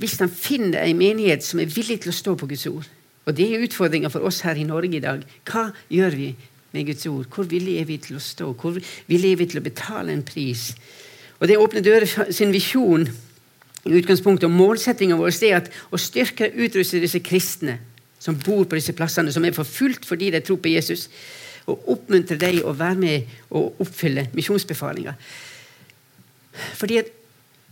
hvis 0.00 0.16
han 0.18 0.30
finner 0.30 0.82
en 0.82 0.98
menighet 0.98 1.44
som 1.46 1.60
er 1.62 1.70
villig 1.70 2.00
til 2.02 2.10
å 2.10 2.16
stå 2.16 2.34
på 2.38 2.48
Guds 2.50 2.66
ord. 2.70 2.86
Og 3.26 3.34
Det 3.34 3.46
er 3.46 3.62
utfordringa 3.62 4.10
for 4.10 4.26
oss 4.26 4.40
her 4.46 4.58
i 4.58 4.66
Norge 4.66 4.98
i 4.98 5.02
dag. 5.02 5.22
Hva 5.46 5.68
gjør 5.90 6.16
vi 6.18 6.32
med 6.72 6.86
Guds 6.86 7.06
ord? 7.06 7.28
Hvor 7.30 7.46
villige 7.46 7.82
er 7.82 7.86
vi 7.86 7.98
til 8.02 8.18
å 8.18 8.22
stå? 8.22 8.50
Hvor 8.58 8.78
villige 9.06 9.32
er 9.32 9.42
vi 9.42 9.46
til 9.50 9.60
å 9.60 9.66
betale 9.66 10.14
en 10.14 10.24
pris? 10.26 10.72
Og 11.38 11.48
Det 11.48 11.58
åpner 11.58 11.82
dører 11.82 12.32
sin 12.32 12.52
visjon 12.54 13.06
i 13.82 13.94
utgangspunktet 13.98 14.46
og 14.46 14.54
målsettinga 14.54 15.18
vår 15.18 15.34
er 15.42 15.56
at 15.58 15.70
å 15.90 15.98
styrke 15.98 16.50
og 16.50 16.60
utruste 16.66 17.02
disse 17.02 17.18
kristne 17.18 17.80
som 18.22 18.38
bor 18.38 18.64
på 18.64 18.78
disse 18.78 18.94
plassene, 18.94 19.32
som 19.34 19.44
er 19.44 19.56
forfulgt 19.56 20.06
fordi 20.06 20.30
de 20.30 20.42
tror 20.44 20.60
på 20.62 20.70
Jesus, 20.70 21.08
og 21.70 21.88
oppmuntre 21.94 22.38
dem 22.38 22.60
å 22.66 22.74
være 22.74 22.98
med 22.98 23.34
og 23.54 23.82
oppfylle 23.82 24.28
misjonsbefalinga. 24.34 25.14
Fordi 26.78 27.02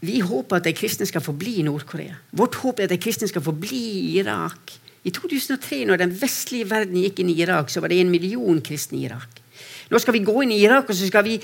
vi 0.01 0.21
håper 0.25 0.61
at 0.61 0.67
de 0.69 0.75
kristne 0.77 1.07
skal 1.09 1.23
forbli 1.25 1.59
i 1.61 1.67
Nord-Korea. 1.67 2.17
Vårt 2.33 2.57
håp 2.63 2.81
er 2.81 2.89
at 2.89 2.95
de 2.95 3.01
kristne 3.03 3.29
skal 3.29 3.45
forbli 3.45 3.81
i 3.99 4.15
Irak. 4.23 4.73
I 5.05 5.13
2003, 5.17 5.83
når 5.89 6.01
den 6.01 6.15
vestlige 6.21 6.69
verden 6.71 7.01
gikk 7.03 7.21
inn 7.21 7.33
i 7.33 7.39
Irak, 7.43 7.71
så 7.73 7.83
var 7.83 7.93
det 7.93 8.01
en 8.01 8.13
million 8.13 8.63
kristne 8.65 9.01
i 9.01 9.05
Irak. 9.09 9.43
Nå 9.91 10.01
skal 10.01 10.17
vi 10.17 10.25
gå 10.25 10.35
inn 10.45 10.55
i 10.55 10.63
Irak 10.63 10.89
og 10.89 10.97
så 10.97 11.09
skal 11.09 11.27
vi 11.27 11.37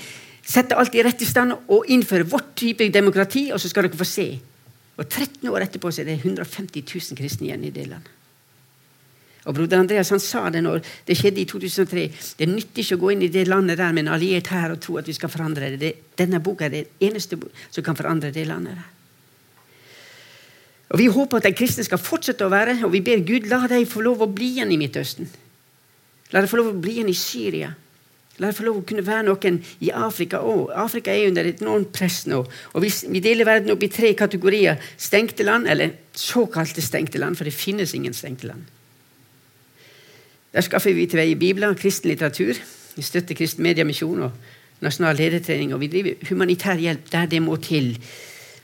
sette 0.47 0.77
alt 0.79 0.95
i 0.95 1.03
rett 1.03 1.21
i 1.21 1.27
stand 1.27 1.53
og 1.67 1.89
innføre 1.91 2.27
vårt 2.29 2.53
type 2.57 2.87
demokrati, 2.93 3.49
og 3.51 3.59
så 3.61 3.69
skal 3.69 3.87
dere 3.87 3.99
få 3.99 4.07
se. 4.07 4.27
Og 4.97 5.05
13 5.05 5.49
år 5.51 5.67
etterpå 5.67 5.91
så 5.91 6.01
er 6.01 6.13
det 6.13 6.21
150 6.23 6.85
000 6.87 7.19
kristne 7.19 7.49
igjen 7.49 7.67
i 7.67 7.73
det 7.73 7.89
landet. 7.91 8.16
Og 9.47 9.55
Broder 9.55 9.79
Andreas 9.79 10.11
han 10.11 10.19
sa 10.19 10.49
det 10.51 10.61
når 10.65 10.81
det 11.07 11.15
skjedde 11.15 11.41
i 11.41 11.47
2003. 11.47 12.03
Det 12.39 12.49
nytter 12.51 12.83
ikke 12.83 12.97
å 12.99 13.03
gå 13.05 13.13
inn 13.13 13.23
i 13.23 13.31
det 13.31 13.45
landet 13.47 13.79
der 13.79 13.95
med 13.95 14.05
en 14.05 14.13
alliert 14.17 14.51
her 14.51 14.75
og 14.75 14.81
tro 14.83 14.97
at 14.99 15.07
vi 15.07 15.15
skal 15.15 15.31
forandre 15.31 15.71
det. 15.71 15.79
det 15.79 15.93
denne 16.19 16.43
boka 16.43 16.67
er 16.67 16.73
det 16.73 16.85
eneste 16.99 17.39
som 17.69 17.83
kan 17.85 17.95
forandre 17.95 18.33
det 18.35 18.47
landet. 18.47 18.75
der. 18.75 18.93
Og 20.89 20.99
Vi 20.99 21.07
håper 21.07 21.37
at 21.37 21.43
de 21.47 21.55
kristne 21.55 21.83
skal 21.83 21.99
fortsette 21.99 22.45
å 22.45 22.51
være, 22.51 22.79
og 22.85 22.91
vi 22.91 23.03
ber 23.03 23.25
Gud 23.27 23.47
la 23.51 23.65
dem 23.67 23.87
få 23.87 24.03
lov 24.03 24.23
å 24.23 24.31
bli 24.31 24.53
igjen 24.57 24.71
i 24.71 24.79
Midtøsten. 24.79 25.27
La 26.31 26.43
dem 26.43 26.51
få 26.51 26.59
lov 26.59 26.71
å 26.71 26.79
bli 26.79 26.97
igjen 26.97 27.11
i 27.11 27.15
Syria. 27.15 27.73
La 28.37 28.47
dem 28.47 28.55
få 28.55 28.67
lov 28.67 28.79
å 28.81 28.85
kunne 28.87 29.03
være 29.03 29.25
noen 29.27 29.59
i 29.83 29.91
Afrika 29.91 30.39
òg. 30.43 30.71
Afrika 30.75 31.11
er 31.11 31.31
under 31.31 31.47
et 31.47 31.61
enormt 31.63 31.91
press 31.95 32.25
nå. 32.27 32.43
Og 32.75 32.83
vi 32.83 33.23
deler 33.23 33.47
verden 33.47 33.73
opp 33.73 33.83
i 33.83 33.91
tre 33.91 34.13
kategorier. 34.13 34.79
Stengte 34.97 35.43
land, 35.47 35.67
eller 35.67 35.95
såkalte 36.15 36.83
stengte 36.83 37.19
land, 37.19 37.39
for 37.39 37.47
det 37.47 37.55
finnes 37.55 37.95
ingen 37.95 38.15
stengte 38.15 38.51
land. 38.51 38.76
Der 40.57 40.65
skaffer 40.65 40.95
vi 40.97 41.03
til 41.05 41.19
veie 41.19 41.35
bibler, 41.37 41.75
kristen 41.77 42.09
litteratur. 42.09 42.57
Vi 42.95 43.03
støtter 43.05 43.37
Kristen 43.37 43.61
mediemisjon 43.61 44.23
og 44.25 44.37
nasjonal 44.81 45.19
ledertrening. 45.19 45.69
Og 45.75 45.83
vi 45.83 45.89
driver 45.93 46.23
humanitær 46.31 46.79
hjelp 46.81 47.11
der 47.11 47.27
det 47.29 47.41
må 47.45 47.59
til. 47.61 47.91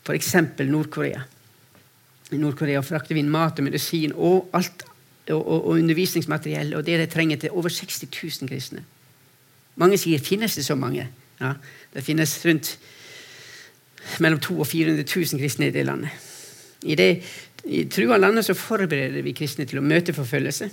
F.eks. 0.02 0.32
Nord-Korea. 0.66 1.20
I 2.34 2.40
Nord-Korea 2.42 2.82
frakter 2.82 3.14
vi 3.14 3.22
inn 3.22 3.30
mat 3.30 3.62
og 3.62 3.68
medisin 3.68 4.16
og, 4.16 4.48
alt, 4.58 4.82
og, 5.30 5.38
og, 5.38 5.60
og 5.60 5.68
undervisningsmateriell 5.76 6.74
og 6.74 6.82
det 6.88 6.96
de 6.98 7.06
trenger 7.14 7.44
til 7.44 7.54
over 7.54 7.70
60 7.70 8.08
000 8.10 8.50
kristne. 8.50 8.82
Mange 9.78 10.00
sier 10.02 10.24
finnes 10.24 10.56
det 10.58 10.66
så 10.66 10.74
mange. 10.76 11.06
Ja, 11.38 11.52
det 11.94 12.04
finnes 12.08 12.34
rundt 12.46 12.72
mellom 14.18 14.40
200 14.42 14.66
og 14.66 14.68
400 14.72 15.06
000 15.38 15.44
kristne 15.44 15.70
i 15.70 15.76
det 15.78 15.86
landet. 15.86 16.10
I 16.90 16.98
det 16.98 17.12
i 17.70 17.84
trua 17.86 18.18
landet 18.18 18.50
så 18.50 18.58
forbereder 18.58 19.22
vi 19.22 19.36
kristne 19.38 19.70
til 19.70 19.78
å 19.78 19.86
møte 19.86 20.18
forfølgelse 20.18 20.72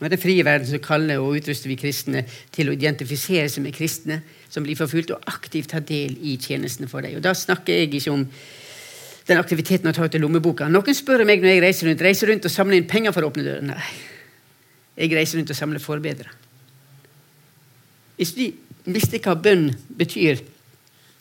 Og 0.00 0.10
Den 0.10 0.20
frie 0.20 0.44
verden 0.44 0.68
som 0.68 0.82
kaller 0.84 1.22
og 1.22 1.38
utruster 1.38 1.70
vi 1.72 1.78
kristne 1.80 2.26
til 2.52 2.68
å 2.68 2.74
identifisere 2.76 3.48
seg 3.48 3.64
med 3.64 3.74
kristne 3.74 4.20
som 4.52 4.64
blir 4.66 4.76
forfulgt, 4.76 5.14
og 5.14 5.24
aktivt 5.30 5.72
ta 5.72 5.80
del 5.80 6.18
i 6.20 6.36
tjenestene 6.36 6.88
for 6.88 7.00
dem. 7.00 7.16
Og 7.16 7.24
Da 7.24 7.32
snakker 7.32 7.72
jeg 7.72 7.94
ikke 7.94 8.12
om 8.12 8.26
den 9.26 9.40
aktiviteten 9.40 9.88
å 9.90 9.94
ta 9.96 10.04
ut 10.04 10.14
av 10.14 10.20
lommeboka. 10.20 10.68
Noen 10.68 10.94
spør 10.94 11.24
meg 11.26 11.40
når 11.40 11.54
jeg 11.54 11.62
reiser 11.64 11.88
rundt 11.88 12.04
reiser 12.04 12.30
rundt 12.30 12.44
og 12.46 12.52
samler 12.52 12.78
inn 12.78 12.90
penger 12.90 13.16
for 13.16 13.24
å 13.24 13.32
åpne 13.32 13.46
døren. 13.46 13.72
Nei. 13.72 13.88
Jeg 14.96 15.16
reiser 15.16 15.40
rundt 15.40 15.50
og 15.50 15.58
samler 15.58 15.82
forbedre. 15.82 16.30
Hvis 18.16 18.36
vi 18.36 18.52
visste 18.86 19.20
hva 19.20 19.34
bønn 19.34 19.70
betyr, 19.98 20.40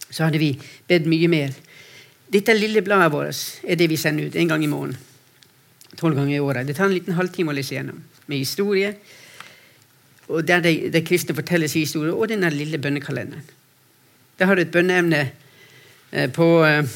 så 0.09 0.27
hadde 0.27 0.39
vi 0.39 0.53
bedt 0.87 1.09
mye 1.09 1.31
mer. 1.31 1.55
Dette 2.31 2.55
lille 2.55 2.83
bladet 2.85 3.11
vårt 3.13 3.65
er 3.65 3.79
det 3.79 3.89
vi 3.89 3.99
sender 3.99 4.29
ut 4.29 4.37
en 4.39 4.51
gang 4.51 4.63
i 4.63 4.69
måneden. 4.71 5.14
Tolv 5.99 6.17
ganger 6.19 6.35
i 6.35 6.43
året. 6.43 6.67
Det 6.67 6.75
tar 6.77 6.89
en 6.89 6.95
liten 6.95 7.15
halvtime 7.17 7.53
å 7.53 7.55
lese 7.55 7.77
gjennom. 7.77 8.01
Med 8.25 8.41
historie, 8.41 8.95
og 10.27 10.45
der 10.47 10.63
de, 10.65 10.73
de 10.93 11.01
kristne 11.05 11.35
forteller 11.37 11.69
sin 11.69 11.85
historie, 11.85 12.13
og 12.13 12.29
denne 12.31 12.49
lille 12.53 12.79
bønnekalenderen. 12.81 13.43
Der 14.39 14.49
har 14.49 14.57
du 14.57 14.65
et 14.65 14.73
bønneemne 14.73 15.21
eh, 16.11 16.31
på 16.33 16.47
eh, 16.65 16.95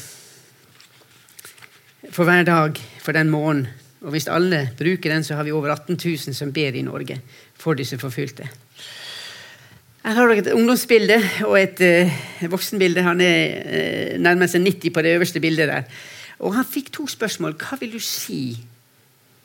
for 2.10 2.26
hver 2.28 2.42
dag 2.44 2.80
for 3.00 3.16
den 3.16 3.30
måneden. 3.30 3.68
Og 4.00 4.14
hvis 4.14 4.28
alle 4.32 4.70
bruker 4.78 5.12
den, 5.12 5.24
så 5.24 5.36
har 5.36 5.44
vi 5.44 5.52
over 5.52 5.70
18 5.70 5.98
000 6.04 6.34
som 6.34 6.52
ber 6.52 6.76
i 6.76 6.82
Norge 6.82 7.20
for 7.60 7.76
disse 7.76 7.98
forfulgte. 8.00 8.48
Her 10.00 10.16
har 10.16 10.30
dere 10.30 10.40
et 10.40 10.54
ungdomsbilde 10.56 11.18
og 11.44 11.58
et 11.60 11.82
uh, 11.84 12.14
voksenbilde. 12.50 13.04
Han 13.04 13.20
er 13.20 13.42
uh, 13.60 14.22
nærmest 14.22 14.56
90 14.56 14.94
på 14.94 15.02
det 15.04 15.12
øverste 15.18 15.40
bildet 15.40 15.68
der. 15.68 15.82
Og 16.40 16.54
han 16.56 16.64
fikk 16.64 16.88
to 16.92 17.06
spørsmål. 17.06 17.58
Hva 17.60 17.76
vil 17.80 17.92
du 17.92 18.00
si 18.00 18.56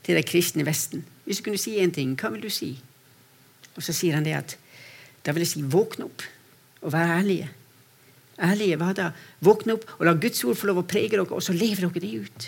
til 0.05 0.17
de 0.17 0.23
kristne 0.25 0.63
i 0.63 0.67
Vesten? 0.67 1.03
Hvis 1.25 1.41
du 1.41 1.47
kunne 1.47 1.61
si 1.61 1.77
én 1.81 1.93
ting, 1.93 2.13
hva 2.19 2.31
vil 2.33 2.45
du 2.45 2.51
si? 2.53 2.75
Og 3.75 3.83
så 3.83 3.93
sier 3.95 4.15
han 4.17 4.25
det 4.25 4.37
at 4.37 4.57
da 5.25 5.33
vil 5.33 5.43
jeg 5.43 5.55
si 5.55 5.63
våkne 5.65 6.07
opp 6.07 6.25
og 6.85 6.93
være 6.93 7.17
ærlige. 7.19 7.49
Ærlige 8.45 8.77
hva 8.79 8.91
da? 8.95 9.09
Våkne 9.43 9.77
opp 9.77 9.87
og 9.97 10.05
la 10.05 10.13
Guds 10.19 10.43
ord 10.45 10.59
få 10.59 10.69
lov 10.69 10.83
å 10.83 10.87
prege 10.87 11.15
dere, 11.15 11.25
og 11.25 11.43
så 11.43 11.55
lever 11.55 11.87
dere 11.87 12.03
det 12.03 12.13
ut. 12.27 12.47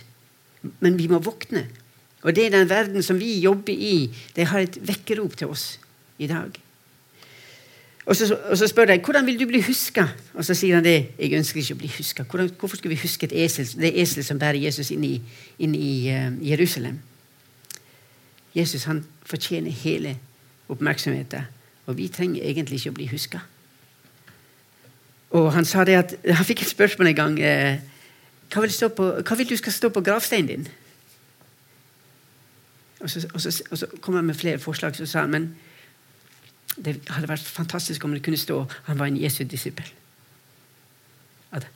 Men 0.84 0.98
vi 1.00 1.10
må 1.10 1.20
våkne. 1.24 1.66
Og 2.26 2.36
det 2.36 2.48
er 2.48 2.56
den 2.58 2.70
verden 2.70 3.04
som 3.06 3.20
vi 3.20 3.38
jobber 3.40 3.74
i. 3.74 4.10
Det 4.36 4.50
har 4.52 4.64
et 4.64 4.80
vekkerop 4.88 5.38
til 5.38 5.54
oss 5.54 5.78
i 6.20 6.30
dag. 6.30 6.56
Og 8.08 8.16
så, 8.16 8.30
og 8.36 8.56
så, 8.58 8.68
spør 8.68 8.88
de 8.88 9.02
hvordan 9.04 9.26
vil 9.28 9.40
du 9.40 9.46
bli 9.50 9.62
huska. 9.62 10.08
Og 10.34 10.46
så 10.46 10.56
sier 10.56 10.80
han 10.80 10.86
det. 10.86 11.12
Jeg 11.20 11.36
ønsker 11.40 11.60
ikke 11.62 11.76
å 11.76 11.82
bli 11.82 11.92
huska. 11.98 12.24
Hvorfor 12.24 12.78
skulle 12.78 12.96
vi 12.96 13.02
huske 13.02 13.28
et 13.28 13.36
esel, 13.46 13.68
det 13.82 13.92
esel 14.00 14.24
som 14.24 14.40
bærer 14.40 14.62
Jesus 14.64 14.94
inn 14.96 15.04
i, 15.04 15.18
inn 15.60 15.76
i 15.76 15.92
uh, 16.14 16.32
Jerusalem? 16.44 17.02
Jesus 18.58 18.88
han 18.90 19.04
fortjener 19.26 19.72
hele 19.72 20.18
oppmerksomheten. 20.70 21.46
Og 21.86 21.98
vi 21.98 22.08
trenger 22.12 22.44
egentlig 22.44 22.82
ikke 22.82 22.90
å 22.90 22.98
bli 22.98 23.08
huska. 23.12 23.40
Han 25.34 25.66
sa 25.66 25.84
det 25.84 25.96
at, 25.96 26.16
han 26.26 26.46
fikk 26.48 26.64
et 26.64 26.72
spørsmål 26.72 27.12
en 27.12 27.16
gang. 27.16 27.38
Uh, 27.40 27.78
hva, 28.54 28.64
vil 28.64 28.92
på, 28.96 29.08
hva 29.22 29.38
vil 29.38 29.50
du 29.50 29.56
skal 29.60 29.76
stå 29.76 29.90
på 29.90 30.04
gravsteinen 30.04 30.48
din? 30.48 30.68
Og 33.00 33.10
så, 33.10 33.28
og, 33.34 33.42
så, 33.42 33.52
og 33.72 33.78
så, 33.78 33.88
kom 34.02 34.16
han 34.16 34.26
med 34.26 34.36
flere 34.36 34.60
forslag. 34.60 34.96
Så 34.96 35.06
sa 35.06 35.26
han 35.26 35.36
men 35.36 35.50
det 36.78 37.00
hadde 37.10 37.30
vært 37.30 37.46
fantastisk 37.46 38.04
om 38.06 38.14
det 38.14 38.24
kunne 38.26 38.38
stå 38.38 38.60
han 38.86 39.00
var 39.00 39.10
en 39.10 39.18
Jesu 39.18 39.44
disippel. 39.44 39.86
At, 41.52 41.68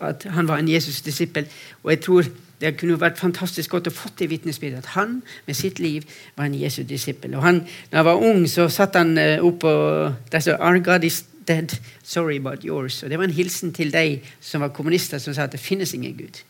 at, 0.00 0.24
han 0.24 0.48
var 0.48 0.58
en 0.58 0.68
Jesus-disippel. 0.68 1.48
Og 1.82 1.90
jeg 1.90 2.00
tror 2.00 2.24
det 2.62 2.76
kunne 2.78 3.00
vært 3.00 3.18
fantastisk 3.18 3.74
godt 3.74 3.90
å 3.90 3.94
få 3.94 4.12
det 4.18 4.28
vitnesbyrdet. 4.30 4.84
At 4.84 4.94
han 4.94 5.18
med 5.46 5.58
sitt 5.58 5.80
liv 5.82 6.06
var 6.36 6.46
en 6.46 6.54
Jesu 6.54 6.82
disippel. 6.86 7.34
Og 7.34 7.42
han, 7.42 7.64
når 7.90 7.98
han 7.98 8.06
var 8.06 8.22
ung, 8.30 8.44
så 8.48 8.68
satt 8.70 8.96
han 8.98 9.16
uh, 9.18 9.42
opp 9.42 9.66
og 9.66 10.30
der 10.32 10.44
står 10.44 10.62
Our 10.62 10.78
God 10.84 11.04
is 11.04 11.24
dead. 11.48 11.74
Sorry 12.02 12.38
about 12.38 12.64
yours. 12.64 13.02
Og 13.02 13.10
Det 13.10 13.18
var 13.18 13.24
en 13.24 13.34
hilsen 13.34 13.72
til 13.72 13.92
de 13.92 14.20
som 14.40 14.62
var 14.62 14.68
kommunister, 14.68 15.18
som 15.18 15.34
sa 15.34 15.48
at 15.48 15.52
det 15.52 15.60
finnes 15.60 15.94
ingen 15.94 16.14
Gud. 16.16 16.42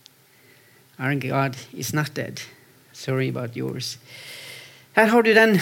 Our 0.98 1.16
God 1.16 1.56
is 1.72 1.94
not 1.94 2.12
dead. 2.16 2.44
Sorry 2.92 3.28
about 3.28 3.56
yours. 3.56 3.98
Her 4.92 5.06
har 5.06 5.22
du 5.22 5.32
den 5.34 5.60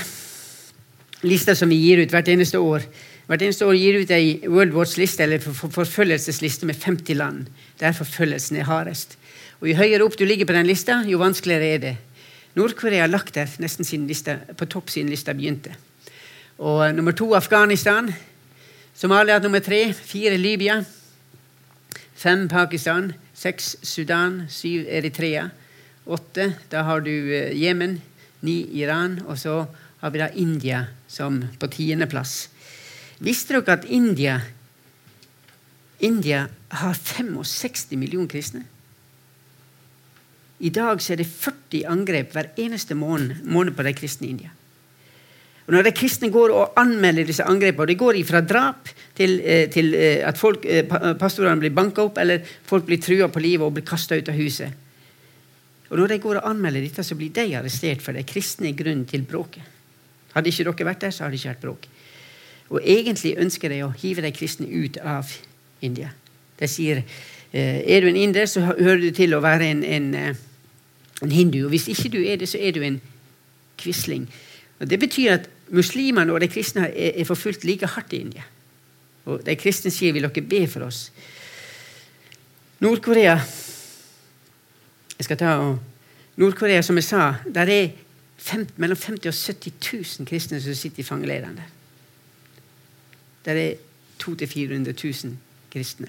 lista 1.22 1.54
som 1.54 1.70
vi 1.70 1.78
gir 1.78 2.02
ut 2.02 2.10
hvert 2.10 2.28
eneste 2.28 2.58
år. 2.58 2.82
Hvert 3.30 3.42
eneste 3.46 3.66
år 3.66 3.76
gir 3.78 4.00
ut 4.00 4.10
ei 4.10 4.40
World 4.48 4.74
Watch-liste 4.74 5.22
eller 5.22 5.38
forfølgelsesliste 5.38 6.66
med 6.66 6.74
50 6.74 7.14
land 7.14 7.46
der 7.80 7.92
forfølgelsen 7.92 8.56
er 8.56 8.66
hardest. 8.66 9.19
Og 9.60 9.68
Jo 9.68 9.76
høyere 9.76 10.04
opp 10.06 10.16
du 10.16 10.24
ligger 10.24 10.48
på 10.48 10.56
den 10.56 10.68
lista, 10.68 11.02
jo 11.04 11.20
vanskeligere 11.20 11.74
er 11.74 11.78
det. 11.78 11.96
Nord-Korea 12.56 13.04
har 13.04 13.12
lagt 13.12 13.34
der 13.36 13.50
nesten 13.60 13.84
sin 13.84 14.06
lista, 14.08 14.38
på 14.56 14.66
topp 14.66 14.90
siden 14.90 15.10
lista 15.12 15.34
begynte. 15.36 15.76
Og 16.58 16.94
Nummer 16.94 17.12
to 17.12 17.34
Afghanistan. 17.34 18.12
Somalia 18.94 19.38
nummer 19.38 19.60
tre. 19.60 19.92
Fire 19.92 20.36
Libya. 20.36 20.84
Fem 22.14 22.48
Pakistan. 22.48 23.12
Seks 23.34 23.76
Sudan. 23.82 24.46
Syv 24.48 24.86
Eritrea. 24.88 25.50
Åtte. 26.04 26.54
Da 26.70 26.82
har 26.82 27.00
du 27.00 27.12
eh, 27.12 27.54
Jemen. 27.56 28.00
Ni 28.40 28.66
Iran. 28.80 29.20
Og 29.26 29.38
så 29.38 29.66
har 30.00 30.10
vi 30.10 30.18
da 30.18 30.28
India 30.34 30.84
som 31.08 31.40
på 31.58 31.68
tiendeplass. 31.68 32.48
Visste 33.20 33.56
dere 33.56 33.76
at 33.76 33.84
India, 33.84 34.40
India 36.00 36.46
har 36.68 36.94
65 36.96 37.98
millioner 38.00 38.28
kristne? 38.32 38.64
I 40.60 40.70
dag 40.74 41.00
er 41.00 41.20
det 41.20 41.26
40 41.26 41.86
angrep 41.88 42.34
hver 42.34 42.50
eneste 42.60 42.94
måned, 42.94 43.44
måned 43.48 43.76
på 43.76 43.84
de 43.86 43.94
kristne 43.96 44.28
i 44.28 44.30
India. 44.34 44.50
Og 45.66 45.74
Når 45.76 45.86
de 45.86 45.92
kristne 45.94 46.30
går 46.34 46.50
og 46.50 46.78
anmelder 46.80 47.24
disse 47.24 47.44
angrepene, 47.46 47.84
og 47.84 47.88
det 47.88 47.98
går 47.98 48.16
fra 48.26 48.40
drap 48.40 48.88
til, 49.14 49.40
eh, 49.40 49.68
til 49.70 49.94
eh, 49.94 50.26
at 50.26 50.38
folk, 50.38 50.66
pastorene 51.18 51.60
blir 51.60 51.70
banka 51.70 52.02
opp, 52.02 52.18
eller 52.18 52.42
folk 52.66 52.84
blir 52.84 52.98
trua 52.98 53.28
på 53.28 53.40
livet 53.40 53.64
og 53.66 53.76
blir 53.76 53.86
kasta 53.86 54.16
ut 54.16 54.28
av 54.28 54.34
huset 54.34 54.72
Og 55.90 55.98
Når 55.98 56.06
de 56.06 56.18
går 56.18 56.36
og 56.36 56.50
anmelder 56.50 56.80
dette, 56.80 57.02
så 57.02 57.14
blir 57.14 57.30
de 57.34 57.56
arrestert 57.56 58.02
for 58.02 58.12
det 58.12 58.26
kristne 58.26 58.72
grunn 58.72 59.04
til 59.06 59.22
bråket. 59.22 59.62
Hadde 60.34 60.48
ikke 60.48 60.64
dere 60.64 60.86
vært 60.86 61.00
der, 61.00 61.10
så 61.10 61.24
hadde 61.24 61.34
det 61.34 61.40
ikke 61.40 61.48
vært 61.48 61.64
bråk. 61.64 61.88
Og 62.70 62.80
egentlig 62.84 63.34
ønsker 63.42 63.72
de 63.72 63.80
å 63.82 63.94
hive 63.98 64.22
de 64.22 64.30
kristne 64.30 64.68
ut 64.70 64.98
av 65.02 65.32
India. 65.82 66.12
De 66.60 66.68
sier 66.70 67.02
eh, 67.02 67.80
er 67.82 68.04
du 68.04 68.10
en 68.10 68.20
inder, 68.20 68.46
så 68.46 68.62
hører 68.68 69.02
du 69.02 69.10
til 69.16 69.34
å 69.34 69.42
være 69.42 69.66
en, 69.66 69.82
en, 69.82 70.14
eh, 70.14 70.38
en 71.22 71.32
hindu. 71.32 71.64
Og 71.64 71.68
hvis 71.68 71.88
ikke 71.88 72.08
du 72.08 72.22
er 72.22 72.36
det, 72.36 72.48
så 72.48 72.58
er 72.60 72.70
du 72.70 72.82
en 72.82 73.00
quisling. 73.78 74.28
Og 74.80 74.90
Det 74.90 75.00
betyr 75.00 75.32
at 75.32 75.48
muslimene 75.68 76.32
og 76.32 76.40
de 76.40 76.48
kristne 76.48 76.88
er, 76.88 77.12
er 77.20 77.24
forfulgt 77.24 77.64
like 77.64 77.86
hardt 77.86 78.12
i 78.12 78.16
India. 78.16 78.42
Og 79.24 79.46
de 79.46 79.56
kristne 79.56 79.90
sier 79.90 80.12
vil 80.12 80.22
dere 80.22 80.42
be 80.42 80.66
for 80.66 80.86
oss. 80.86 81.12
Nord-Korea 82.80 83.38
Jeg 85.18 85.24
skal 85.24 85.36
ta 85.36 85.76
Nord-Korea, 86.36 86.82
som 86.82 86.96
jeg 86.96 87.04
sa, 87.04 87.34
der 87.54 87.68
er 87.68 87.88
50, 88.40 88.78
mellom 88.80 88.96
50 88.96 89.26
og 89.26 89.34
70 89.34 90.18
000 90.18 90.26
kristne 90.26 90.60
som 90.60 90.74
sitter 90.74 91.00
i 91.00 91.02
fangeleirene. 91.02 91.64
Der 93.44 93.52
er 93.52 93.74
200 94.18 94.46
400 94.46 94.94
000 95.24 95.36
kristne. 95.72 96.08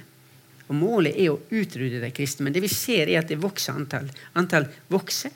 Og 0.71 0.77
Målet 0.79 1.17
er 1.19 1.33
å 1.33 1.39
utrydde 1.51 1.99
de 1.99 2.11
kristne, 2.15 2.47
men 2.47 2.55
det 2.55 2.63
vi 2.63 2.71
ser 2.71 3.09
er 3.09 3.19
at 3.19 3.31
det 3.31 3.41
vokser 3.41 3.75
antall. 3.75 4.07
Antall 4.39 4.69
vokser. 4.91 5.33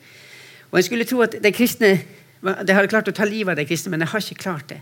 Og 0.72 0.80
En 0.80 0.86
skulle 0.88 1.08
tro 1.08 1.22
at 1.26 1.36
de 1.44 1.52
kristne 1.56 1.92
de 2.46 2.76
hadde 2.76 2.92
klart 2.92 3.10
å 3.10 3.16
ta 3.16 3.26
livet 3.26 3.56
av 3.56 3.60
de 3.60 3.66
kristne, 3.68 3.92
men 3.92 4.04
de 4.04 4.10
har 4.10 4.22
ikke 4.22 4.44
klart 4.44 4.70
det. 4.70 4.82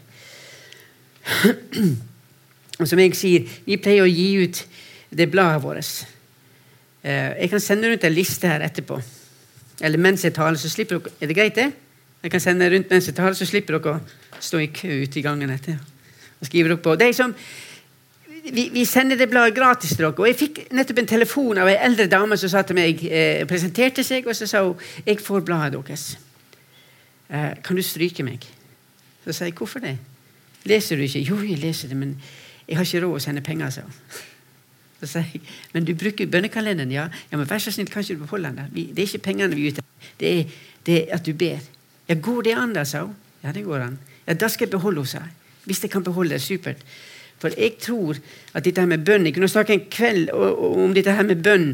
Og 2.82 2.90
som 2.90 3.00
jeg 3.00 3.16
sier, 3.16 3.48
Vi 3.66 3.78
pleier 3.80 4.04
å 4.04 4.10
gi 4.10 4.44
ut 4.44 4.64
det 5.14 5.30
bladet 5.32 5.62
vårt. 5.64 5.92
Eh, 7.04 7.32
jeg 7.44 7.50
kan 7.52 7.62
sende 7.62 7.90
rundt 7.90 8.04
en 8.04 8.16
liste 8.16 8.50
her 8.50 8.66
etterpå. 8.66 8.98
Eller 9.82 10.02
mens 10.02 10.24
jeg 10.26 10.34
taler, 10.36 10.58
så 10.58 10.70
slipper 10.70 11.00
dere 11.00 11.14
Er 11.22 11.28
det 11.30 11.38
greit, 11.38 11.56
det? 11.56 11.72
Jeg 12.24 12.32
kan 12.32 12.40
sende 12.42 12.70
rundt 12.72 12.90
mens 12.90 13.08
jeg 13.08 13.16
taler, 13.16 13.38
så 13.38 13.46
slipper 13.46 13.78
dere 13.78 13.96
å 13.98 14.40
stå 14.40 14.60
i 14.64 14.72
kø 14.74 14.90
ute 15.04 15.20
i 15.20 15.26
gangen 15.26 15.50
etter. 15.54 15.80
Og 16.40 16.48
skrive 16.48 16.72
dere 16.72 16.82
på. 16.84 16.96
De 17.00 17.10
som, 17.14 17.34
vi, 18.44 18.70
vi, 18.74 18.86
sender 18.86 19.16
det 19.16 19.30
bladet 19.32 19.56
gratis 19.56 19.96
til 19.96 20.04
dere. 20.04 20.14
Og 20.18 20.28
jeg 20.28 20.40
fikk 20.40 20.60
nettopp 20.76 21.00
en 21.00 21.08
telefon 21.08 21.62
av 21.64 21.70
ei 21.72 21.78
eldre 21.80 22.10
dame 22.12 22.38
som 22.40 22.52
sa 22.52 22.64
til 22.68 22.78
meg, 22.78 23.04
eh, 23.08 23.46
presenterte 23.48 24.04
seg, 24.04 24.28
og 24.28 24.36
så 24.36 24.48
sa 24.50 24.64
hun 24.66 24.80
jeg 25.06 25.22
får 25.24 25.46
bladet 25.48 25.80
deres. 25.88 26.18
Eh, 27.30 27.54
kan 27.64 27.76
du 27.76 27.82
stryke 27.82 28.24
meg? 28.24 28.44
Så 29.24 29.34
sa 29.34 29.46
jeg 29.46 29.56
hvorfor 29.56 29.80
det? 29.80 29.98
Leser 30.68 31.00
du 31.00 31.04
ikke? 31.04 31.24
Jo, 31.24 31.40
jeg 31.44 31.60
leser 31.60 31.88
det, 31.88 31.98
men 31.98 32.18
jeg 32.68 32.78
har 32.78 32.86
ikke 32.86 33.06
råd 33.06 33.18
å 33.18 33.24
sende 33.24 33.44
penger, 33.44 33.70
sa. 33.70 33.82
Så 35.00 35.08
sa 35.08 35.24
jeg, 35.24 35.42
men 35.74 35.86
du 35.86 35.94
bruker 35.96 36.28
bønnekalenderen, 36.28 36.92
ja? 36.92 37.10
ja 37.32 37.38
men 37.38 37.48
Vær 37.50 37.60
så 37.60 37.72
snill, 37.72 37.90
kan 37.92 38.04
ikke 38.04 38.20
du 38.20 38.26
beholde 38.26 38.54
den? 38.56 38.70
Det 38.96 39.04
er 39.04 39.08
ikke 39.08 39.26
pengene 39.32 39.56
vi 39.56 39.68
er 39.68 39.76
ute 39.76 39.84
det 40.20 40.40
er, 40.40 40.44
det 40.86 40.98
er 41.02 41.16
at 41.16 41.26
du 41.26 41.34
ber. 41.34 41.60
Ja, 42.08 42.16
Går 42.16 42.42
det 42.42 42.56
an, 42.60 42.74
da, 42.76 42.84
sa 42.84 43.06
hun. 43.06 43.16
Ja, 43.44 43.52
det 43.52 43.64
går 43.66 43.88
an. 43.88 43.98
Ja, 44.28 44.34
Da 44.34 44.48
skal 44.48 44.68
jeg 44.68 44.72
beholde 44.72 45.04
henne, 45.04 45.08
sa 45.08 45.24
jeg. 45.24 45.34
Hvis 45.66 45.84
jeg 45.84 45.92
kan 45.92 46.04
beholde 46.04 46.36
det, 46.36 46.42
supert. 46.42 46.84
For 47.44 47.52
jeg 47.60 47.76
tror 47.84 48.16
at 48.56 48.64
dette 48.64 48.80
her 48.80 48.88
med 48.88 49.04
bønn 49.04 49.26
Jeg 49.28 49.36
kunne 49.36 49.52
snakke 49.52 49.76
en 49.76 49.88
kveld 49.92 50.30
om 50.32 50.94
dette 50.96 51.12
her 51.12 51.28
med 51.28 51.42
bønn. 51.44 51.74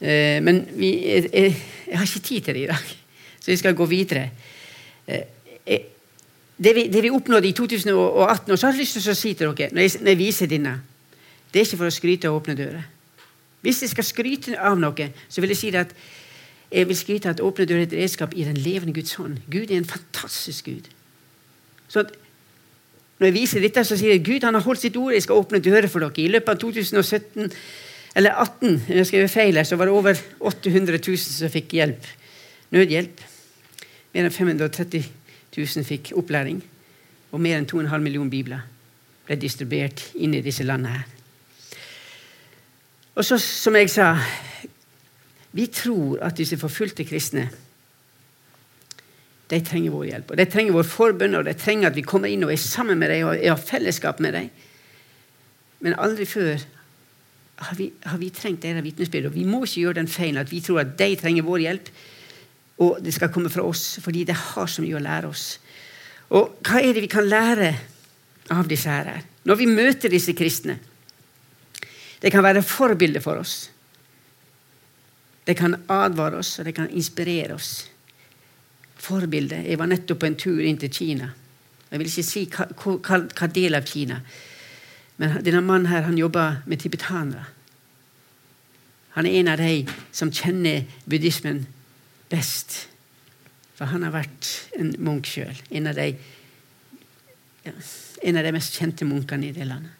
Eh, 0.00 0.40
men 0.42 0.64
vi, 0.74 0.90
jeg, 1.06 1.28
jeg, 1.30 1.54
har 1.94 2.02
ikke 2.02 2.26
tid 2.26 2.40
til 2.40 2.56
det 2.56 2.64
i 2.64 2.70
dag, 2.72 2.88
så 3.40 3.52
jeg 3.52 3.60
skal 3.62 3.76
gå 3.78 3.86
videre. 3.86 4.24
Eh, 5.06 5.22
det, 6.58 6.74
vi, 6.74 6.88
det 6.90 7.02
vi 7.02 7.12
oppnådde 7.14 7.48
i 7.48 7.52
2018, 7.52 8.50
og 8.52 8.58
så 8.58 8.66
har 8.66 8.74
jeg 8.74 8.82
lyst 8.82 8.98
til 8.98 9.12
å 9.12 9.14
si 9.18 9.32
til 9.34 9.54
dere 9.54 9.70
når 9.74 9.86
jeg, 9.86 9.94
når 10.00 10.12
jeg 10.12 10.18
viser 10.18 10.50
denne 10.50 10.74
Det 11.52 11.60
er 11.60 11.66
ikke 11.68 11.78
for 11.84 11.86
å 11.86 11.94
skryte 11.94 12.28
av 12.28 12.36
åpne 12.40 12.56
dører. 12.58 12.82
Hvis 13.62 13.84
jeg 13.84 13.94
skal 13.94 14.04
skryte 14.04 14.58
av 14.58 14.74
noe, 14.78 15.08
så 15.30 15.40
vil 15.40 15.54
jeg 15.54 15.60
si 15.60 15.70
at 15.78 15.94
jeg 16.74 16.88
vil 16.90 16.98
skryte 16.98 17.30
at 17.30 17.40
åpne 17.40 17.68
dører 17.70 17.84
er 17.84 17.86
et 17.86 17.96
redskap 18.02 18.34
i 18.34 18.44
den 18.44 18.58
levende 18.58 18.94
Guds 18.96 19.14
hånd. 19.14 19.38
Gud 19.46 19.70
er 19.70 19.78
en 19.78 19.86
fantastisk 19.86 20.66
Gud. 20.66 20.90
Så 21.88 22.02
når 23.18 23.28
jeg 23.28 23.34
viser 23.36 23.62
dette, 23.62 23.84
så 23.86 23.96
sier 23.98 24.16
jeg 24.16 24.24
Gud 24.26 24.44
han 24.46 24.56
har 24.58 24.64
holdt 24.64 24.82
sitt 24.82 24.96
ord. 24.98 25.14
Jeg 25.14 25.22
skal 25.22 25.38
åpne 25.38 25.62
dører 25.62 25.86
for 25.90 26.02
dere. 26.02 26.24
I 26.24 26.32
løpet 26.34 26.50
av 26.50 26.60
2017, 26.64 27.52
eller 28.18 28.34
18, 28.42 28.74
når 28.88 29.00
jeg 29.00 29.10
skrev 29.10 29.28
feil 29.30 29.58
her, 29.60 29.66
så 29.68 29.78
var 29.78 29.90
det 29.90 29.94
over 29.94 30.18
800 30.40 30.98
000 30.98 31.22
som 31.22 31.52
fikk 31.52 31.76
hjelp. 31.78 32.08
Nødhjelp. 32.74 33.22
Mer 34.14 34.26
enn 34.26 34.34
530 34.34 35.06
000 35.54 35.86
fikk 35.86 36.12
opplæring. 36.18 36.60
Og 37.34 37.42
mer 37.42 37.58
enn 37.60 37.70
2,5 37.70 38.02
millioner 38.02 38.30
bibler 38.30 38.66
ble 39.24 39.38
distribuert 39.40 40.02
inn 40.20 40.34
i 40.36 40.42
disse 40.44 40.66
landene 40.66 40.98
her. 40.98 41.10
Og 43.14 43.22
så, 43.22 43.38
som 43.38 43.76
jeg 43.78 43.90
sa 43.94 44.16
Vi 45.54 45.68
tror 45.70 46.18
at 46.26 46.34
disse 46.34 46.58
forfulgte 46.58 47.06
kristne 47.06 47.46
de 49.50 49.60
trenger 49.60 49.92
vår 49.92 50.06
hjelp. 50.08 50.30
og 50.30 50.38
De 50.40 50.46
trenger 50.50 50.76
vår 50.76 50.86
forbønn, 50.88 51.34
og 51.38 51.48
de 51.48 51.54
trenger 51.58 51.90
at 51.90 51.96
vi 51.96 52.06
kommer 52.06 52.32
inn 52.32 52.46
og 52.46 52.52
er 52.52 52.60
sammen 52.60 52.98
med 53.00 53.12
dem 53.12 53.28
og 53.28 53.42
har 53.42 53.60
fellesskap 53.60 54.22
med 54.24 54.36
dem. 54.38 54.48
Men 55.84 55.98
aldri 56.00 56.26
før 56.28 56.62
har 57.64 57.76
vi, 57.78 57.90
har 58.08 58.18
vi 58.18 58.30
trengt 58.34 58.64
deres 58.64 58.84
vitnesbyrd. 58.84 59.28
Og 59.28 59.36
vi 59.36 59.44
må 59.48 59.62
ikke 59.64 59.84
gjøre 59.84 60.00
den 60.00 60.10
feilen 60.10 60.40
at 60.40 60.50
vi 60.50 60.62
tror 60.64 60.80
at 60.82 60.96
de 60.98 61.10
trenger 61.20 61.46
vår 61.46 61.66
hjelp, 61.66 61.92
og 62.84 62.96
det 63.04 63.12
skal 63.14 63.30
komme 63.30 63.52
fra 63.52 63.62
oss, 63.62 64.00
fordi 64.02 64.24
det 64.26 64.34
har 64.34 64.66
så 64.70 64.82
mye 64.82 64.96
å 64.98 65.04
lære 65.04 65.30
oss. 65.30 65.44
Og 66.34 66.56
hva 66.64 66.80
er 66.80 66.96
det 66.96 67.04
vi 67.04 67.12
kan 67.12 67.28
lære 67.28 67.70
av 68.50 68.66
disse 68.68 68.90
her? 68.90 69.22
Når 69.44 69.60
vi 69.60 69.70
møter 69.70 70.10
disse 70.10 70.34
kristne 70.34 70.80
det 72.24 72.32
kan 72.32 72.44
være 72.44 72.62
forbilder 72.64 73.20
for 73.20 73.36
oss. 73.36 73.68
Det 75.44 75.52
kan 75.58 75.76
advare 75.92 76.38
oss, 76.40 76.58
og 76.58 76.64
det 76.64 76.72
kan 76.72 76.88
inspirere 76.88 77.52
oss. 77.52 77.84
Forbilde. 78.96 79.62
Jeg 79.66 79.78
var 79.78 79.90
nettopp 79.90 80.20
på 80.22 80.28
en 80.30 80.38
tur 80.38 80.60
inn 80.62 80.78
til 80.80 80.92
Kina. 80.92 81.30
Jeg 81.90 82.00
vil 82.00 82.10
ikke 82.10 82.26
si 82.26 82.44
hva, 82.50 82.66
hva, 83.28 83.48
del 83.54 83.76
av 83.76 83.86
Kina. 83.86 84.20
Men 85.20 85.36
denne 85.46 85.62
mannen 85.62 85.90
her, 85.90 86.06
han 86.08 86.18
jobber 86.18 86.62
med 86.66 86.82
tibetanere. 86.82 87.44
Han 89.14 89.26
er 89.26 89.36
en 89.38 89.52
av 89.52 89.60
de 89.62 89.84
som 90.10 90.32
kjenner 90.34 90.88
buddhismen 91.06 91.66
best. 92.32 92.88
For 93.78 93.90
han 93.90 94.02
har 94.06 94.14
vært 94.14 94.50
en 94.78 94.94
munk 95.06 95.28
sjøl. 95.30 95.54
En, 95.70 95.86
ja, 95.86 97.74
en 98.22 98.38
av 98.40 98.46
de 98.46 98.54
mest 98.54 98.78
kjente 98.78 99.06
munkene 99.06 99.50
i 99.50 99.54
det 99.54 99.68
landet. 99.70 99.94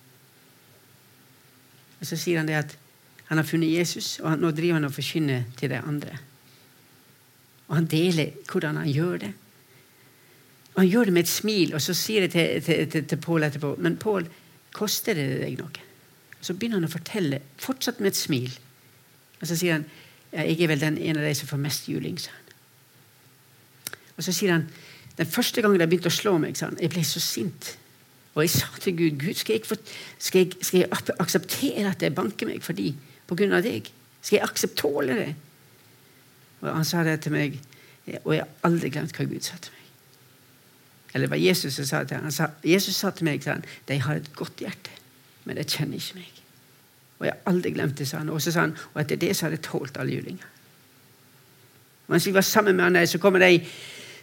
Og 2.00 2.06
Så 2.10 2.18
sier 2.20 2.42
han 2.42 2.50
det 2.50 2.58
at 2.58 2.74
han 3.30 3.38
har 3.40 3.46
funnet 3.48 3.72
Jesus, 3.72 4.18
og 4.20 4.36
nå 4.38 4.50
driver 4.52 4.80
han 4.80 4.90
og 4.90 4.94
forkynner 4.94 5.46
til 5.56 5.70
de 5.72 5.78
andre. 5.80 6.18
Og 7.74 7.80
han 7.80 7.88
deler 7.90 8.30
hvordan 8.46 8.76
han 8.78 8.86
gjør 8.86 9.16
det. 9.24 9.32
Og 10.74 10.80
Han 10.80 10.88
gjør 10.90 11.04
det 11.04 11.12
med 11.12 11.22
et 11.22 11.30
smil, 11.30 11.74
og 11.74 11.82
så 11.82 11.94
sier 11.94 12.26
jeg 12.26 12.30
til, 12.30 12.62
til, 12.62 12.86
til, 12.90 13.04
til 13.10 13.18
Pål 13.18 13.46
etterpå 13.46 13.72
Men 13.82 13.96
Pål, 13.98 14.28
koster 14.74 15.14
det 15.18 15.40
deg 15.42 15.58
noe? 15.58 15.82
Så 16.38 16.54
begynner 16.54 16.78
han 16.78 16.86
å 16.86 16.92
fortelle, 16.92 17.40
fortsatt 17.58 17.98
med 17.98 18.12
et 18.12 18.18
smil. 18.18 18.54
Og 19.40 19.46
så 19.48 19.58
sier 19.58 19.78
han 19.78 19.86
ja, 20.30 20.44
jeg 20.44 20.60
er 20.62 20.70
vel 20.70 20.82
den 20.82 20.98
ene 20.98 21.22
av 21.22 21.26
de 21.26 21.34
som 21.34 21.50
får 21.50 21.62
mest 21.62 21.88
juling. 21.90 22.18
sa 22.18 22.30
han. 22.30 23.98
Og 24.14 24.26
så 24.26 24.34
sier 24.34 24.54
han 24.54 24.68
den 25.18 25.30
første 25.30 25.62
gangen 25.62 25.82
de 25.82 25.86
begynte 25.90 26.10
å 26.10 26.14
slå 26.14 26.36
meg, 26.42 26.58
sa 26.58 26.70
han, 26.70 26.78
jeg 26.82 26.94
ble 26.94 27.02
så 27.06 27.22
sint. 27.22 27.74
Og 28.34 28.42
jeg 28.42 28.54
sa 28.54 28.70
til 28.82 28.96
Gud 28.98 29.18
Gud, 29.22 29.34
skal 29.38 29.58
jeg, 29.58 29.66
for, 29.66 29.94
skal 30.18 30.44
jeg, 30.44 30.54
skal 30.60 30.80
jeg 30.84 31.18
akseptere 31.22 31.90
at 31.90 32.02
jeg 32.02 32.14
banker 32.14 32.50
meg 32.50 32.62
for 32.66 32.78
de 32.78 32.92
på 33.26 33.38
grunn 33.38 33.54
av 33.54 33.66
deg? 33.66 33.90
Skal 34.20 34.40
jeg 34.40 34.46
akseptåle 34.46 35.18
det? 35.18 35.34
Og 36.64 36.74
Han 36.74 36.84
sa 36.84 37.04
det 37.04 37.20
til 37.20 37.32
meg, 37.32 37.58
og 38.24 38.34
jeg 38.34 38.42
har 38.42 38.68
aldri 38.68 38.90
glemt 38.92 39.16
hva 39.16 39.26
Gud 39.28 39.44
sa 39.44 39.58
til 39.60 39.72
meg. 39.74 39.82
Eller 41.14 41.30
hva 41.30 41.38
Jesus 41.38 41.76
sa 41.76 42.02
til 42.04 42.16
ham. 42.16 42.30
Sa, 42.34 42.48
Jesus 42.64 42.96
sa 42.96 43.12
til 43.14 43.28
meg 43.28 43.44
sa 43.44 43.54
han, 43.54 43.66
de 43.88 44.00
har 44.02 44.18
et 44.18 44.32
godt 44.34 44.64
hjerte, 44.64 44.90
men 45.44 45.56
de 45.56 45.66
kjenner 45.68 46.00
ikke 46.00 46.18
meg. 46.18 46.40
Og 47.20 47.26
jeg 47.28 47.34
har 47.36 47.52
aldri 47.52 47.70
glemt 47.76 47.98
det, 48.00 48.08
sa 48.08 48.22
han. 48.22 48.32
Og 48.34 48.42
så 48.42 48.52
sa 48.52 48.64
han, 48.66 48.74
og 48.94 49.02
etter 49.02 49.20
det 49.20 49.36
så 49.36 49.46
har 49.46 49.54
jeg 49.54 49.62
tålt 49.68 50.00
alle 50.00 50.16
julinger. 50.16 50.48
Mens 52.10 52.26
vi 52.26 52.34
var 52.34 52.44
sammen 52.44 52.76
med 52.76 52.84
han, 52.84 53.06
så 53.06 53.20
kommer 53.22 53.44
de 53.44 53.60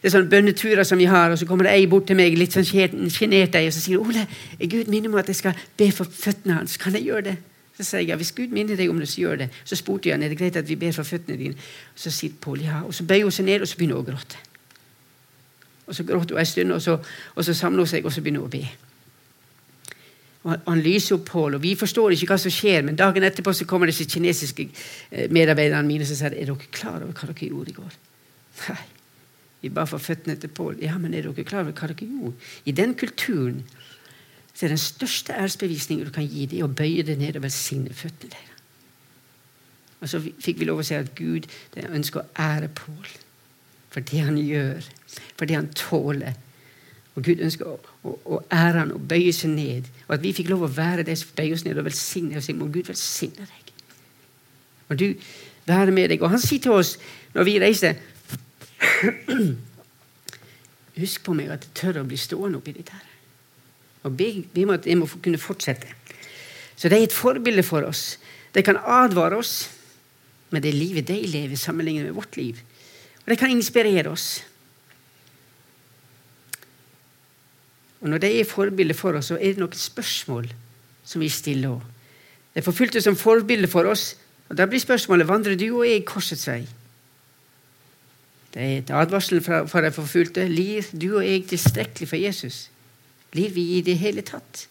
det 0.01 0.09
er 0.09 0.13
sånne 0.15 0.31
bønneturer 0.31 0.81
som 0.81 0.97
vi 0.97 1.05
har, 1.05 1.29
og 1.29 1.37
så 1.37 1.45
kommer 1.45 1.67
det 1.67 1.75
ei 1.77 1.83
bort 1.85 2.07
til 2.09 2.17
meg 2.17 2.33
litt 2.33 2.55
sånn 2.55 2.65
sjenert 2.65 3.53
og 3.59 3.67
så 3.69 3.83
sier 3.83 4.01
Ole, 4.01 4.23
Gud 4.57 4.87
minner 4.89 5.13
meg 5.13 5.21
at 5.21 5.29
jeg 5.29 5.37
skal 5.37 5.59
be 5.77 5.91
for 5.93 6.09
føttene 6.09 6.55
hans. 6.57 6.73
Kan 6.81 6.97
jeg 6.97 7.05
gjøre 7.05 7.25
det? 7.27 7.35
Så 7.81 7.87
sier 7.87 8.03
jeg 8.03 8.11
ja, 8.11 8.15
hvis 8.19 8.29
Gud 8.37 8.51
minner 8.53 8.77
deg 8.77 8.91
om 8.93 8.99
det, 9.01 9.07
så 9.09 9.23
gjør 9.23 9.39
det. 9.41 9.47
Så 9.65 9.75
spurte 9.79 10.11
jeg 10.11 10.21
er 10.21 10.29
det 10.29 10.37
greit 10.37 10.57
at 10.59 10.67
vi 10.69 10.77
ber 10.77 10.93
for 10.93 11.07
føttene 11.07 11.37
dine. 11.39 11.57
Og 11.95 12.03
så 12.03 12.13
sier 12.13 12.37
Pål 12.41 12.61
ja. 12.67 12.83
Og 12.85 12.93
så 12.93 13.07
bøyer 13.09 13.25
hun 13.25 13.33
seg 13.33 13.47
ned, 13.47 13.65
og 13.65 13.71
så 13.71 13.79
begynner 13.79 13.97
hun 13.97 14.05
å 14.05 14.09
gråte. 14.11 14.41
Og 15.87 15.97
så 15.97 16.05
gråter 16.05 16.37
hun 16.37 16.43
en 16.43 16.51
stund, 16.51 16.75
og 16.77 16.81
så, 16.85 16.99
og 17.33 17.47
så 17.47 17.55
samler 17.57 17.81
hun 17.81 17.89
seg, 17.89 18.05
og 18.05 18.13
så 18.13 18.21
begynner 18.21 18.45
hun 18.45 18.51
å 18.51 18.53
be. 18.53 18.61
Og 20.43 20.53
han 20.67 20.85
lyser 20.85 21.17
opp 21.17 21.25
Pål, 21.31 21.57
og 21.57 21.65
vi 21.65 21.73
forstår 21.77 22.13
ikke 22.13 22.29
hva 22.35 22.39
som 22.41 22.53
skjer, 22.53 22.85
men 22.85 23.01
dagen 23.01 23.25
etterpå 23.25 23.53
så 23.57 23.65
kommer 23.69 23.89
disse 23.89 24.05
kinesiske 24.09 24.67
eh, 24.69 25.27
medarbeiderne 25.33 25.87
mine 25.89 26.05
og 26.05 26.13
sier 26.13 26.33
er 26.33 26.49
dere 26.53 26.71
klar 26.73 27.01
over 27.01 27.17
hva 27.17 27.29
dere 27.33 27.49
gjorde 27.49 27.73
i 27.73 27.77
går. 27.81 27.99
Nei. 28.69 28.81
Vi 29.61 29.69
ba 29.69 29.83
for 29.85 30.01
føttene 30.01 30.37
til 30.41 30.49
Pål. 30.53 30.79
Ja, 30.81 30.95
men 31.01 31.13
er 31.13 31.27
dere 31.29 31.45
klar 31.45 31.65
over 31.65 31.73
hva 31.77 31.89
dere 31.89 32.09
gjorde? 32.09 32.37
I 32.65 32.73
den 32.77 32.95
kulturen 32.97 33.63
så 34.61 34.67
er 34.67 34.75
den 34.75 34.77
største 34.77 35.33
æresbevisningen 35.33 36.05
du 36.05 36.11
kan 36.13 36.27
gi, 36.29 36.45
dem, 36.45 36.67
å 36.67 36.67
bøye 36.69 37.01
deg 37.01 37.17
ned 37.17 37.39
og 37.39 37.41
velsigne 37.47 37.95
føttene 37.97 38.29
deres. 38.29 38.59
Og 40.01 40.09
så 40.11 40.19
fikk 40.21 40.59
vi 40.59 40.67
lov 40.69 40.83
å 40.83 40.85
si 40.85 40.93
at 40.93 41.15
Gud 41.17 41.47
ønsker 41.81 42.21
å 42.21 42.29
ære 42.37 42.69
Pål 42.77 43.07
for 43.89 44.05
det 44.05 44.21
han 44.21 44.37
gjør, 44.37 44.85
for 45.33 45.49
det 45.49 45.57
han 45.57 45.71
tåler. 45.73 46.37
Og 47.15 47.25
Gud 47.25 47.41
ønsker 47.41 47.71
å, 47.71 47.73
å, 48.05 48.13
å 48.21 48.39
ære 48.53 48.83
han 48.83 48.93
og 48.93 49.09
bøye 49.09 49.33
seg 49.33 49.49
ned. 49.55 49.89
Og 50.05 50.13
at 50.19 50.21
vi 50.21 50.35
fikk 50.37 50.53
lov 50.53 50.67
å 50.67 50.71
være 50.77 51.09
de 51.09 51.17
som 51.17 51.33
bøyer 51.39 51.57
oss 51.57 51.65
ned 51.65 51.81
og 51.81 51.89
velsigne 51.89 52.37
oss. 52.37 52.53
Må 52.53 52.69
Gud 52.69 52.93
velsigne 52.93 53.49
deg. 53.49 53.75
Og 54.93 55.01
du 55.01 55.07
være 55.65 55.91
med 55.97 56.13
deg. 56.13 56.21
Og 56.21 56.29
han 56.37 56.43
sier 56.43 56.61
til 56.61 56.77
oss 56.77 56.99
når 57.33 57.49
vi 57.49 57.59
reiser 57.65 57.97
Husk 61.01 61.25
på 61.25 61.33
meg 61.33 61.49
at 61.49 61.65
jeg 61.65 61.79
tør 61.81 62.03
å 62.03 62.05
bli 62.05 62.19
stående 62.19 62.61
oppi 62.61 62.77
dette. 62.77 62.93
her. 62.93 63.10
Og 64.03 64.17
vi, 64.17 64.45
vi 64.53 64.65
må, 64.65 64.77
må 64.97 65.09
kunne 65.21 65.41
fortsette. 65.41 65.87
Så 66.75 66.89
det 66.89 66.97
er 66.97 67.05
et 67.05 67.13
forbilde 67.13 67.63
for 67.63 67.85
oss. 67.85 68.17
Det 68.53 68.65
kan 68.65 68.79
advare 68.81 69.37
oss 69.37 69.69
med 70.51 70.65
det 70.65 70.73
livet 70.73 71.07
de 71.07 71.19
lever, 71.27 71.55
sammenlignet 71.55 72.09
med 72.09 72.17
vårt 72.17 72.37
liv. 72.37 72.57
Og 73.21 73.29
det 73.29 73.37
kan 73.39 73.51
inspirere 73.53 74.09
oss. 74.09 74.43
Og 78.01 78.09
Når 78.09 78.17
de 78.17 78.39
er 78.39 78.49
forbilde 78.49 78.93
for 78.93 79.13
oss, 79.13 79.29
så 79.29 79.37
er 79.37 79.53
det 79.53 79.61
noen 79.61 79.77
spørsmål 79.77 80.49
som 81.05 81.21
vi 81.21 81.29
stiller 81.29 81.75
òg. 81.75 81.81
Er 82.55 82.65
forfulgte 82.65 83.01
som 83.01 83.15
forbilde 83.15 83.69
for 83.71 83.85
oss. 83.87 84.15
og 84.49 84.57
Da 84.57 84.65
blir 84.65 84.81
spørsmålet 84.81 85.27
vandrer 85.27 85.55
du 85.55 85.69
og 85.69 85.87
jeg 85.87 86.05
korsets 86.05 86.47
vei. 86.47 86.65
Det 88.53 88.61
er 88.61 88.77
et 88.77 88.89
advarsel 88.89 89.39
for 89.43 89.81
de 89.81 89.91
forfulgte. 89.91 90.47
Lir 90.49 90.89
du 90.91 91.15
og 91.17 91.25
jeg 91.25 91.45
tilstrekkelig 91.47 92.09
for 92.09 92.19
Jesus? 92.19 92.70
Lir 93.33 93.51
vi 93.55 93.65
i 93.77 93.81
det 93.85 93.97
hele 94.01 94.23
tatt? 94.27 94.67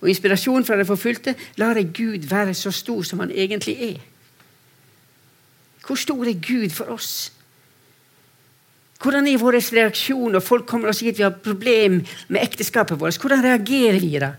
Og 0.00 0.10
inspirasjonen 0.10 0.66
fra 0.66 0.76
de 0.76 0.86
forfulgte 0.86 1.34
lar 1.60 1.78
jeg 1.80 1.92
Gud 1.96 2.26
være 2.28 2.54
så 2.54 2.70
stor 2.74 3.02
som 3.08 3.22
han 3.24 3.32
egentlig 3.32 3.76
er. 3.82 4.02
Hvor 5.86 5.96
stor 6.00 6.24
er 6.24 6.40
Gud 6.40 6.70
for 6.70 6.92
oss? 6.92 7.32
Hvordan 9.02 9.26
er 9.28 9.40
vår 9.40 9.58
reaksjon 9.58 10.32
når 10.32 10.40
folk 10.40 10.66
kommer 10.68 10.88
og 10.88 10.96
sier 10.96 11.12
at 11.12 11.18
vi 11.18 11.26
har 11.26 11.40
problem 11.44 11.98
med 12.28 12.40
ekteskapet 12.40 13.00
vårt? 13.00 13.18
Hvordan 13.20 13.42
reagerer 13.44 14.00
vi 14.00 14.12
da? 14.20 14.32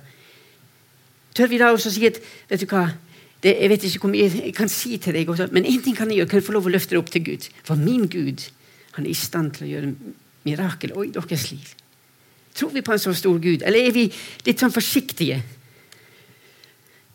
Tør 1.36 1.52
vi 1.52 1.60
da 1.60 1.72
også 1.74 1.92
si 1.92 2.06
at 2.08 2.18
vet 2.50 2.64
du 2.64 2.70
hva, 2.72 2.88
det, 3.44 3.58
jeg 3.60 3.70
vet 3.70 3.84
ikke 3.86 4.02
hvor 4.06 4.14
mye 4.14 4.30
jeg 4.30 4.54
kan 4.58 4.72
si 4.72 4.98
til 4.98 5.14
deg, 5.14 5.30
også, 5.30 5.50
men 5.52 5.68
én 5.70 5.84
ting 5.84 5.98
kan 5.98 6.10
jeg 6.10 6.24
gjøre. 6.24 6.30
Kan 6.32 6.40
jeg 6.40 6.48
få 6.48 6.56
lov 6.56 6.70
å 6.70 6.74
løfte 6.74 6.96
det 6.96 7.02
opp 7.02 7.12
til 7.14 7.26
Gud? 7.26 7.50
For 7.68 7.78
min 7.78 8.08
Gud 8.10 8.48
han 8.96 9.06
er 9.06 9.12
i 9.12 9.18
stand 9.18 9.52
til 9.58 9.68
å 9.68 9.72
gjøre 9.74 9.92
mirakel 10.48 10.96
i 11.04 11.12
deres 11.14 11.50
liv. 11.52 11.74
Tror 12.56 12.70
vi 12.72 12.82
på 12.82 12.94
en 12.94 13.00
så 13.00 13.14
stor 13.14 13.40
Gud, 13.40 13.64
eller 13.66 13.80
er 13.80 13.92
vi 13.92 14.06
litt 14.46 14.62
sånn 14.62 14.72
forsiktige? 14.72 15.42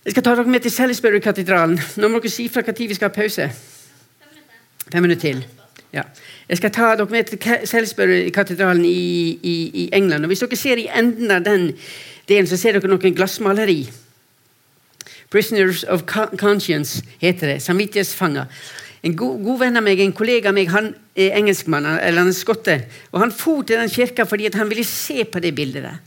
Jeg 0.05 0.13
skal 0.13 0.25
ta 0.25 0.35
dere 0.35 0.49
med 0.49 0.65
til 0.65 0.73
Salisbury-katedralen. 0.73 1.81
Nå 2.01 2.09
må 2.09 2.21
dere 2.21 2.33
si 2.33 2.49
fra 2.49 2.65
når 2.65 2.89
vi 2.89 2.97
skal 2.97 3.09
ha 3.11 3.15
pause. 3.15 3.49
Fem 4.93 5.03
minutter 5.03 5.21
til. 5.21 5.43
Ja. 5.93 6.03
Jeg 6.49 6.57
skal 6.57 6.73
ta 6.73 6.95
dere 6.97 7.11
med 7.11 7.25
til 7.25 7.67
Salisbury-katedralen 7.69 8.85
i, 8.85 9.39
i, 9.43 9.57
i, 9.75 9.89
England. 9.93 10.25
Og 10.25 10.33
Hvis 10.33 10.45
dere 10.45 10.57
ser 10.57 10.81
i 10.81 10.89
enden 10.89 11.31
av 11.31 11.45
den 11.45 11.73
delen, 12.29 12.47
så 12.47 12.57
ser 12.57 12.79
dere 12.79 12.89
noen 12.89 13.15
glassmaleri. 13.15 13.91
'Prisoners 15.31 15.85
of 15.85 16.03
Conscience' 16.43 17.05
heter 17.21 17.47
det. 17.47 17.63
Samvittighetsfanger. 17.63 18.45
En 19.03 19.17
god, 19.17 19.41
god, 19.45 19.59
venn 19.63 19.81
av 19.81 19.85
meg, 19.85 20.01
en 20.05 20.13
kollega 20.13 20.51
av 20.51 20.57
meg, 20.57 20.69
han 20.69 20.91
er 21.17 21.37
engelskmann, 21.39 21.87
eller 21.97 22.21
han 22.21 22.33
er 22.33 22.37
skotte. 22.37 22.77
Og 23.15 23.23
han 23.23 23.33
for 23.33 23.65
til 23.65 23.81
den 23.81 23.93
kirka 23.93 24.27
fordi 24.29 24.51
han 24.53 24.69
ville 24.69 24.85
se 24.85 25.25
på 25.25 25.41
det 25.41 25.55
bildet 25.57 25.87
der. 25.87 26.01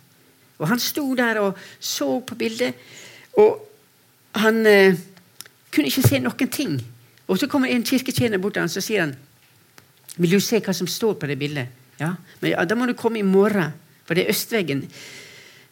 Og 0.61 0.69
han 0.69 0.79
sto 0.79 1.07
der 1.17 1.39
og 1.41 1.57
så 1.81 2.19
på 2.21 2.37
bildet, 2.37 2.77
og 3.41 3.57
han 4.37 4.65
eh, 4.69 4.99
kunne 5.73 5.89
ikke 5.89 6.05
se 6.05 6.19
noen 6.21 6.51
ting. 6.53 6.77
Og 7.27 7.39
så 7.39 7.49
kommer 7.49 7.71
en 7.73 7.85
kirketjener 7.85 8.41
bort 8.41 8.53
til 8.53 8.65
han, 8.65 8.71
så 8.71 8.83
sier 8.83 9.07
han, 9.07 9.15
vil 10.17 10.35
du 10.35 10.43
se 10.43 10.59
hva 10.61 10.75
som 10.77 10.89
står 10.89 11.17
på 11.17 11.29
det 11.31 11.39
bildet. 11.41 11.73
Ja, 11.99 12.13
men 12.41 12.53
ja, 12.53 12.65
Da 12.65 12.75
må 12.77 12.85
du 12.85 12.93
komme 12.97 13.19
i 13.19 13.25
morgen, 13.25 13.73
for 14.05 14.13
det 14.13 14.25
er 14.25 14.33
østveggen. 14.33 14.85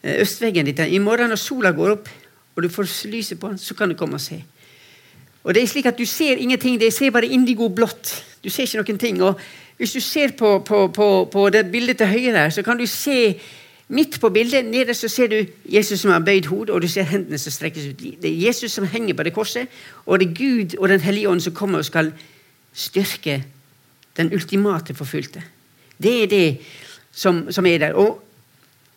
Eh, 0.02 0.18
østveggen 0.24 0.66
ditt. 0.66 0.82
I 0.82 0.98
morgen 0.98 1.30
når 1.30 1.38
sola 1.38 1.70
går 1.70 1.94
opp, 1.94 2.10
og 2.56 2.62
du 2.62 2.68
får 2.68 2.90
lyset 3.08 3.40
på 3.40 3.48
den, 3.48 3.58
så 3.58 3.74
kan 3.74 3.88
du 3.88 3.94
komme 3.94 4.18
og 4.18 4.24
se. 4.24 4.42
Og 5.44 5.54
det 5.54 5.62
er 5.62 5.66
slik 5.66 5.86
at 5.86 5.98
Du 5.98 6.06
ser 6.06 6.36
ingenting, 6.36 6.80
det 6.80 6.92
ser 6.92 7.10
bare 7.10 7.26
indigo 7.26 7.68
blått. 7.68 8.24
Du 8.44 8.50
ser 8.50 8.62
ikke 8.62 8.82
noen 8.82 8.98
ting. 8.98 9.22
og 9.22 9.40
Hvis 9.76 9.92
du 9.92 10.00
ser 10.00 10.32
på, 10.38 10.58
på, 10.58 10.88
på, 10.88 11.24
på 11.32 11.50
det 11.50 11.70
bildet 11.72 11.98
til 11.98 12.06
høyre, 12.06 12.50
så 12.50 12.62
kan 12.62 12.78
du 12.78 12.86
se 12.86 13.40
midt 13.92 14.20
på 14.20 14.28
bildet 14.28 14.64
nede 14.64 14.94
så 14.94 15.08
ser 15.08 15.26
du 15.28 15.46
Jesus 15.68 16.00
som 16.00 16.10
har 16.10 16.24
bøyd 16.24 16.46
hodet, 16.46 16.70
og 16.70 16.82
du 16.82 16.88
ser 16.88 17.02
hendene 17.02 17.38
som 17.38 17.52
strekkes 17.52 17.90
ut. 17.90 18.04
Det 18.22 18.30
er 18.30 18.46
Jesus 18.46 18.72
som 18.72 18.86
henger 18.86 19.14
på 19.14 19.22
det 19.22 19.34
korset, 19.34 19.68
og 20.06 20.20
det 20.20 20.28
er 20.28 20.34
Gud 20.34 20.76
og 20.78 20.88
Den 20.88 21.00
hellige 21.00 21.28
ånd 21.28 21.40
som 21.40 21.54
kommer 21.54 21.78
og 21.78 21.84
skal 21.84 22.12
styrke 22.72 23.42
den 24.16 24.32
ultimate 24.32 24.94
forfulgte. 24.94 25.42
Det 26.02 26.22
er 26.22 26.26
det 26.26 26.58
som, 27.12 27.52
som, 27.52 27.66
er 27.66 27.78
der. 27.78 27.92
Og 27.92 28.22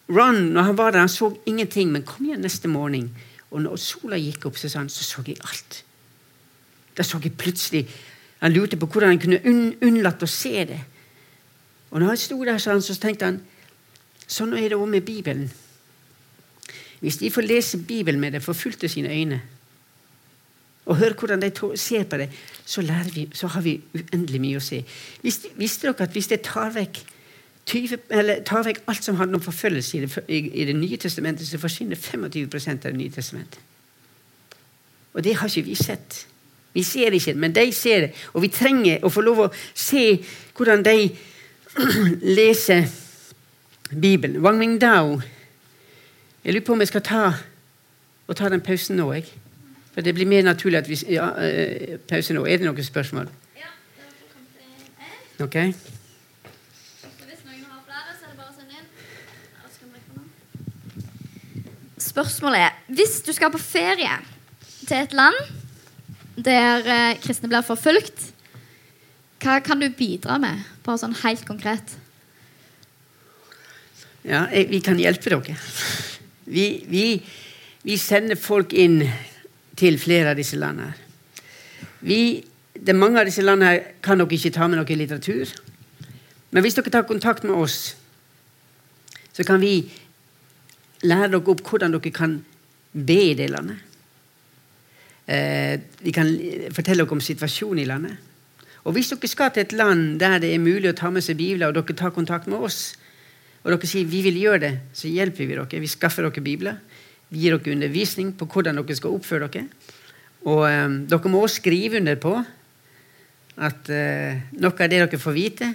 Ron, 0.09 0.35
når 0.35 0.61
han 0.61 0.77
var 0.77 0.91
der, 0.91 0.99
han 0.99 1.09
så 1.09 1.33
ingenting, 1.45 1.91
men 1.91 2.03
kom 2.03 2.25
igjen 2.25 2.41
neste 2.41 2.67
morgen. 2.67 3.09
Og 3.51 3.61
når 3.61 3.75
sola 3.75 4.17
gikk 4.17 4.45
opp, 4.45 4.57
så 4.57 4.69
sa 4.69 4.79
han, 4.79 4.89
så 4.89 5.03
så 5.03 5.23
jeg 5.27 5.37
alt. 5.43 5.83
Da 6.97 7.03
så 7.03 7.19
jeg 7.23 7.37
plutselig 7.37 7.87
Han 8.39 8.51
lurte 8.51 8.77
på 8.77 8.85
hvordan 8.85 9.09
han 9.09 9.19
kunne 9.19 9.39
unn, 9.47 9.75
unnlatt 9.81 10.21
å 10.21 10.27
se 10.29 10.65
det. 10.67 10.79
Og 11.89 12.01
når 12.01 12.07
han 12.11 12.17
sto 12.19 12.35
der, 12.45 12.57
så, 12.59 12.75
han, 12.75 12.81
så 12.83 12.93
tenkte 12.99 13.29
han 13.29 13.39
sånn 14.27 14.53
er 14.59 14.69
det 14.69 14.77
òg 14.77 14.89
med 14.91 15.05
Bibelen. 15.07 15.47
Hvis 16.99 17.17
de 17.21 17.31
får 17.31 17.47
lese 17.47 17.79
Bibelen 17.87 18.19
med 18.19 18.35
det, 18.35 18.43
forfulgte 18.43 18.89
sine 18.91 19.09
øyne, 19.09 19.39
og 20.85 20.99
høre 20.99 21.15
hvordan 21.17 21.41
de 21.41 21.51
ser 21.77 22.03
på 22.03 22.17
det, 22.17 22.29
så, 22.65 22.81
vi, 23.15 23.29
så 23.33 23.47
har 23.47 23.61
vi 23.61 23.79
uendelig 23.93 24.41
mye 24.41 24.59
å 24.59 24.63
se. 24.63 24.83
Visste, 25.23 25.49
visste 25.57 25.87
dere 25.87 26.05
at 26.05 26.13
hvis 26.13 26.29
det 26.29 26.43
tar 26.45 26.69
vekk, 26.75 26.99
20, 27.65 27.97
tar 28.45 28.65
vekk 28.67 28.83
alt 28.91 29.03
som 29.03 29.17
handler 29.17 29.39
om 29.39 29.45
forfølgelse 29.47 29.97
i 29.97 30.01
det, 30.03 30.25
i, 30.27 30.41
i 30.61 30.65
det 30.69 30.75
nye 30.77 30.97
testamentet, 31.01 31.47
så 31.47 31.57
forsvinner 31.57 31.97
25 31.97 32.27
av 32.75 32.83
Det 32.83 32.93
nye 32.93 33.09
testamentet. 33.11 33.59
Og 35.13 35.23
det 35.23 35.35
har 35.35 35.49
ikke 35.49 35.69
vi 35.69 35.75
sett. 35.75 36.27
Vi 36.75 36.83
ser 36.83 37.09
det 37.09 37.21
ikke, 37.21 37.33
men 37.39 37.55
de 37.55 37.71
ser 37.71 38.01
det. 38.01 38.11
Og 38.33 38.43
vi 38.43 38.51
trenger 38.51 39.03
å 39.05 39.09
få 39.09 39.21
lov 39.23 39.45
å 39.45 39.51
se 39.73 40.17
hvordan 40.57 40.83
de 40.83 40.97
leser 42.37 42.89
Bibelen. 43.95 44.41
Wang 44.43 44.59
Mingdao 44.59 45.21
Jeg 46.43 46.53
lurer 46.53 46.65
på 46.65 46.73
om 46.75 46.83
jeg 46.83 46.91
skal 46.91 47.01
ta, 47.01 47.23
og 48.27 48.35
ta 48.35 48.49
den 48.51 48.61
pausen 48.61 48.99
nå. 48.99 49.07
Jeg. 49.15 49.31
For 49.93 50.03
Det 50.03 50.13
blir 50.13 50.27
mer 50.27 50.43
naturlig 50.43 50.83
at 50.83 50.89
vi 50.89 50.99
ja, 51.15 51.31
uh, 51.31 51.97
pause 52.09 52.35
nå. 52.35 52.43
Er 52.45 52.59
det 52.59 52.67
noen 52.67 52.83
spørsmål? 52.83 53.31
Ja. 53.55 53.71
det 55.39 55.43
Ok. 55.47 55.57
Spørsmålet 61.97 62.59
er 62.59 62.75
hvis 62.95 63.21
du 63.25 63.33
skal 63.33 63.51
på 63.51 63.59
ferie 63.59 64.19
til 64.87 64.97
et 64.97 65.15
land 65.15 65.64
der 66.35 66.87
eh, 66.87 67.19
kristne 67.23 67.49
blir 67.51 67.65
forfulgt, 67.65 68.31
hva 69.43 69.59
kan 69.63 69.79
du 69.79 69.89
bidra 69.93 70.39
med? 70.41 70.63
Bare 70.85 70.99
sånn 71.01 71.15
helt 71.21 71.45
konkret. 71.47 71.95
Ja, 74.25 74.47
vi 74.49 74.79
kan 74.81 74.97
hjelpe 74.97 75.29
dere. 75.29 75.55
Vi, 76.49 76.65
vi, 76.89 77.05
vi 77.85 77.97
sender 78.01 78.39
folk 78.39 78.73
inn 78.73 79.03
til 79.77 79.99
flere 80.01 80.33
av 80.33 80.39
disse 80.39 80.57
landene. 80.57 80.95
Vi, 82.05 82.41
det 82.73 82.95
mange 82.97 83.21
av 83.21 83.29
disse 83.29 83.45
landene 83.45 83.97
kan 84.05 84.17
dere 84.21 84.37
ikke 84.37 84.53
ta 84.55 84.69
med 84.69 84.79
noe 84.79 84.97
litteratur. 84.97 85.51
Men 86.49 86.65
hvis 86.65 86.77
dere 86.77 86.93
tar 86.93 87.05
kontakt 87.05 87.45
med 87.45 87.53
oss, 87.53 87.93
så 89.35 89.45
kan 89.45 89.61
vi 89.61 89.83
lære 91.05 91.35
dere 91.35 91.53
opp 91.53 91.61
hvordan 91.69 91.93
dere 91.97 92.13
kan 92.15 92.39
be 92.95 93.19
i 93.29 93.37
det 93.37 93.51
landet. 93.53 93.77
Eh, 95.25 95.79
vi 96.05 96.13
kan 96.13 96.29
fortelle 96.75 97.01
dere 97.01 97.15
om 97.15 97.21
situasjonen 97.23 97.81
i 97.81 97.87
landet. 97.89 98.17
Og 98.85 98.93
Hvis 98.93 99.09
dere 99.09 99.27
skal 99.27 99.51
til 99.51 99.65
et 99.65 99.73
land 99.73 100.19
der 100.19 100.37
det 100.39 100.53
er 100.53 100.61
mulig 100.61 100.91
å 100.91 100.97
ta 100.97 101.09
med 101.09 101.23
seg 101.25 101.37
bibler, 101.37 101.67
og 101.67 101.73
dere 101.73 101.97
tar 101.97 102.13
kontakt 102.13 102.47
med 102.47 102.61
oss, 102.61 102.95
og 103.63 103.71
dere 103.73 103.89
sier 103.89 104.05
vi 104.05 104.21
vil 104.21 104.37
gjøre 104.37 104.61
det, 104.61 104.73
så 104.93 105.09
hjelper 105.09 105.47
vi 105.47 105.55
dere. 105.55 105.81
Vi 105.81 105.89
skaffer 105.89 106.27
dere 106.27 106.43
bibler. 106.45 106.77
Vi 107.29 107.41
gir 107.41 107.57
dere 107.57 107.73
undervisning 107.73 108.35
på 108.37 108.45
hvordan 108.45 108.77
dere 108.77 108.95
skal 108.95 109.17
oppføre 109.17 109.49
dere. 109.49 109.65
Og 110.45 110.67
eh, 110.69 110.99
dere 111.09 111.33
må 111.33 111.41
også 111.41 111.63
skrive 111.63 111.97
under 111.97 112.21
på 112.21 112.35
at 113.55 113.89
eh, 113.89 114.45
noe 114.59 114.75
av 114.75 114.91
det 114.91 114.99
dere 114.99 115.19
får 115.21 115.33
vite, 115.33 115.73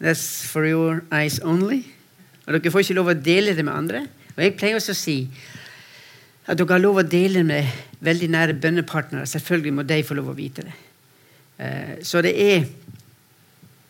that's 0.00 0.46
for 0.48 0.64
your 0.64 1.02
eyes 1.12 1.40
only. 1.44 1.82
Og 2.46 2.56
dere 2.56 2.72
får 2.72 2.86
ikke 2.86 2.96
lov 2.96 3.12
å 3.12 3.18
dele 3.18 3.52
det 3.58 3.64
med 3.66 3.74
andre. 3.76 4.06
Og 4.36 4.40
jeg 4.44 4.56
pleier 4.56 4.78
også 4.78 4.94
å 4.94 4.98
si 4.98 5.18
at 6.46 6.56
dere 6.56 6.76
har 6.76 6.80
lov 6.80 7.02
å 7.02 7.04
dele 7.04 7.42
med 7.44 7.66
veldig 8.06 8.28
nære 8.32 8.58
bønnepartnere. 8.62 9.28
Selvfølgelig 9.28 9.74
må 9.76 9.84
de 9.86 10.02
få 10.06 10.16
lov 10.18 10.32
å 10.32 10.36
vite 10.36 10.66
det. 10.66 10.76
Uh, 11.60 11.94
så 12.06 12.22
det 12.24 12.34
er 12.40 12.66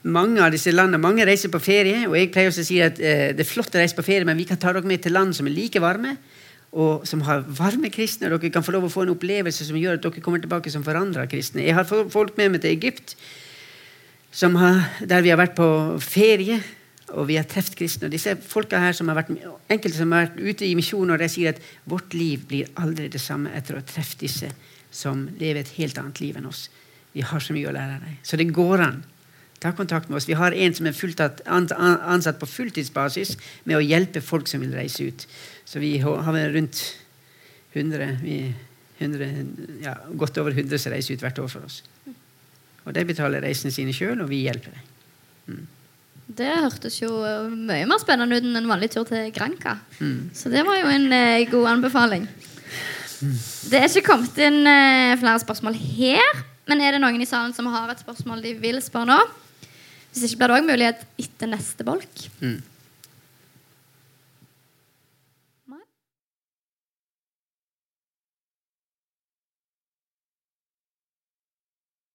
mange 0.06 0.42
av 0.42 0.52
disse 0.54 0.72
landene, 0.74 1.02
mange 1.02 1.26
reiser 1.26 1.50
på 1.52 1.62
ferie, 1.62 2.04
og 2.06 2.16
jeg 2.18 2.30
pleier 2.34 2.52
også 2.52 2.64
å 2.64 2.68
si 2.68 2.80
at 2.84 2.98
uh, 3.00 3.28
det 3.36 3.44
er 3.44 3.48
flott 3.48 3.74
å 3.74 3.82
reise 3.82 3.98
på 3.98 4.06
ferie, 4.06 4.26
men 4.28 4.38
vi 4.38 4.48
kan 4.48 4.60
ta 4.60 4.74
dere 4.74 4.86
med 4.86 5.04
til 5.04 5.16
land 5.16 5.34
som 5.36 5.48
er 5.48 5.56
like 5.56 5.82
varme, 5.82 6.16
og 6.76 7.06
som 7.08 7.22
har 7.24 7.44
varme 7.46 7.90
kristne. 7.92 8.28
og 8.28 8.40
Dere 8.40 8.52
kan 8.52 8.64
få 8.64 8.74
lov 8.74 8.88
å 8.88 8.92
få 8.92 9.06
en 9.06 9.14
opplevelse 9.14 9.68
som 9.68 9.78
gjør 9.80 9.98
at 9.98 10.04
dere 10.04 10.22
kommer 10.24 10.42
tilbake 10.42 10.72
som 10.72 10.84
forandra 10.84 11.26
kristne. 11.30 11.64
Jeg 11.64 11.76
har 11.76 11.86
folk 11.88 12.36
med 12.36 12.52
meg 12.52 12.64
til 12.64 12.74
Egypt, 12.74 13.16
har, 14.36 14.82
der 15.00 15.22
vi 15.24 15.32
har 15.32 15.40
vært 15.40 15.56
på 15.56 15.68
ferie. 16.04 16.60
Og 17.14 17.28
vi 17.28 17.36
har 17.38 17.46
truffet 17.46 17.76
kristne. 17.78 18.08
Og 18.08 18.14
disse 18.14 18.34
folka 18.42 18.80
her 18.82 18.96
som 18.96 19.10
har 19.10 19.20
vært, 19.20 19.34
Enkelte 19.70 19.98
som 19.98 20.14
har 20.14 20.26
vært 20.26 20.40
ute 20.40 20.66
i 20.66 20.74
misjon, 20.78 21.10
og 21.10 21.20
de 21.22 21.28
sier 21.30 21.54
at 21.54 21.60
vårt 21.86 22.14
liv 22.16 22.46
blir 22.48 22.70
aldri 22.82 23.06
det 23.12 23.22
samme 23.22 23.52
etter 23.54 23.76
å 23.76 23.82
ha 23.82 23.86
truffet 23.86 24.24
disse 24.24 24.50
som 24.90 25.26
lever 25.38 25.62
et 25.62 25.76
helt 25.78 25.98
annet 26.00 26.22
liv 26.22 26.38
enn 26.38 26.48
oss. 26.50 26.66
Vi 27.14 27.24
har 27.24 27.42
så 27.42 27.54
mye 27.56 27.68
å 27.70 27.74
lære 27.74 27.98
av 27.98 28.06
dem. 28.06 28.18
Så 28.26 28.38
det 28.40 28.48
går 28.54 28.82
an. 28.84 29.04
Ta 29.62 29.72
kontakt 29.72 30.10
med 30.10 30.18
oss. 30.18 30.28
Vi 30.28 30.36
har 30.36 30.52
en 30.52 30.74
som 30.76 30.86
er 30.86 31.72
ansatt 32.12 32.40
på 32.40 32.48
fulltidsbasis 32.50 33.36
med 33.64 33.78
å 33.78 33.84
hjelpe 33.84 34.20
folk 34.20 34.50
som 34.50 34.60
vil 34.60 34.74
reise 34.76 35.08
ut. 35.08 35.26
Så 35.64 35.80
vi 35.80 35.96
har 36.02 36.32
vel 36.32 36.52
rundt 36.52 36.82
100, 37.72 38.10
100 38.98 39.30
ja, 39.84 39.94
godt 40.16 40.38
over 40.38 40.52
100 40.52 40.80
som 40.80 40.92
reiser 40.92 41.16
ut 41.16 41.24
hvert 41.24 41.40
år 41.40 41.48
for 41.52 41.68
oss. 41.68 41.82
Og 42.86 42.94
de 42.94 43.04
betaler 43.08 43.42
reisene 43.42 43.72
sine 43.74 43.94
sjøl, 43.96 44.20
og 44.22 44.30
vi 44.30 44.44
hjelper 44.44 44.76
dem. 44.76 44.92
Mm. 45.46 45.64
Det 46.26 46.48
hørtes 46.58 46.98
jo 46.98 47.10
mye 47.52 47.86
mer 47.86 48.00
spennende 48.02 48.38
ut 48.38 48.46
enn 48.46 48.58
en 48.58 48.68
vanlig 48.70 48.90
tur 48.94 49.06
til 49.06 49.30
Granca. 49.34 49.76
Mm. 50.00 50.32
Så 50.34 50.50
det 50.50 50.64
var 50.66 50.80
jo 50.80 50.90
en 50.90 51.06
eh, 51.14 51.46
god 51.50 51.68
anbefaling. 51.76 52.26
Mm. 53.22 53.36
Det 53.70 53.78
er 53.78 53.86
ikke 53.86 54.08
kommet 54.10 54.38
inn 54.42 54.66
eh, 54.66 55.14
flere 55.20 55.38
spørsmål 55.44 55.78
her. 55.78 56.42
Men 56.66 56.82
er 56.82 56.96
det 56.96 57.02
noen 57.04 57.22
i 57.22 57.28
salen 57.28 57.54
som 57.54 57.68
har 57.70 57.92
et 57.92 58.02
spørsmål 58.02 58.42
de 58.42 58.56
vil 58.58 58.80
spørre 58.82 59.06
nå? 59.12 59.20
Hvis 60.10 60.26
ikke 60.26 60.40
blir 60.40 60.50
det 60.50 60.58
òg 60.58 60.66
mulighet 60.66 61.06
etter 61.22 61.50
neste 61.52 61.86
bolk. 61.86 62.26
Mm. 62.40 62.58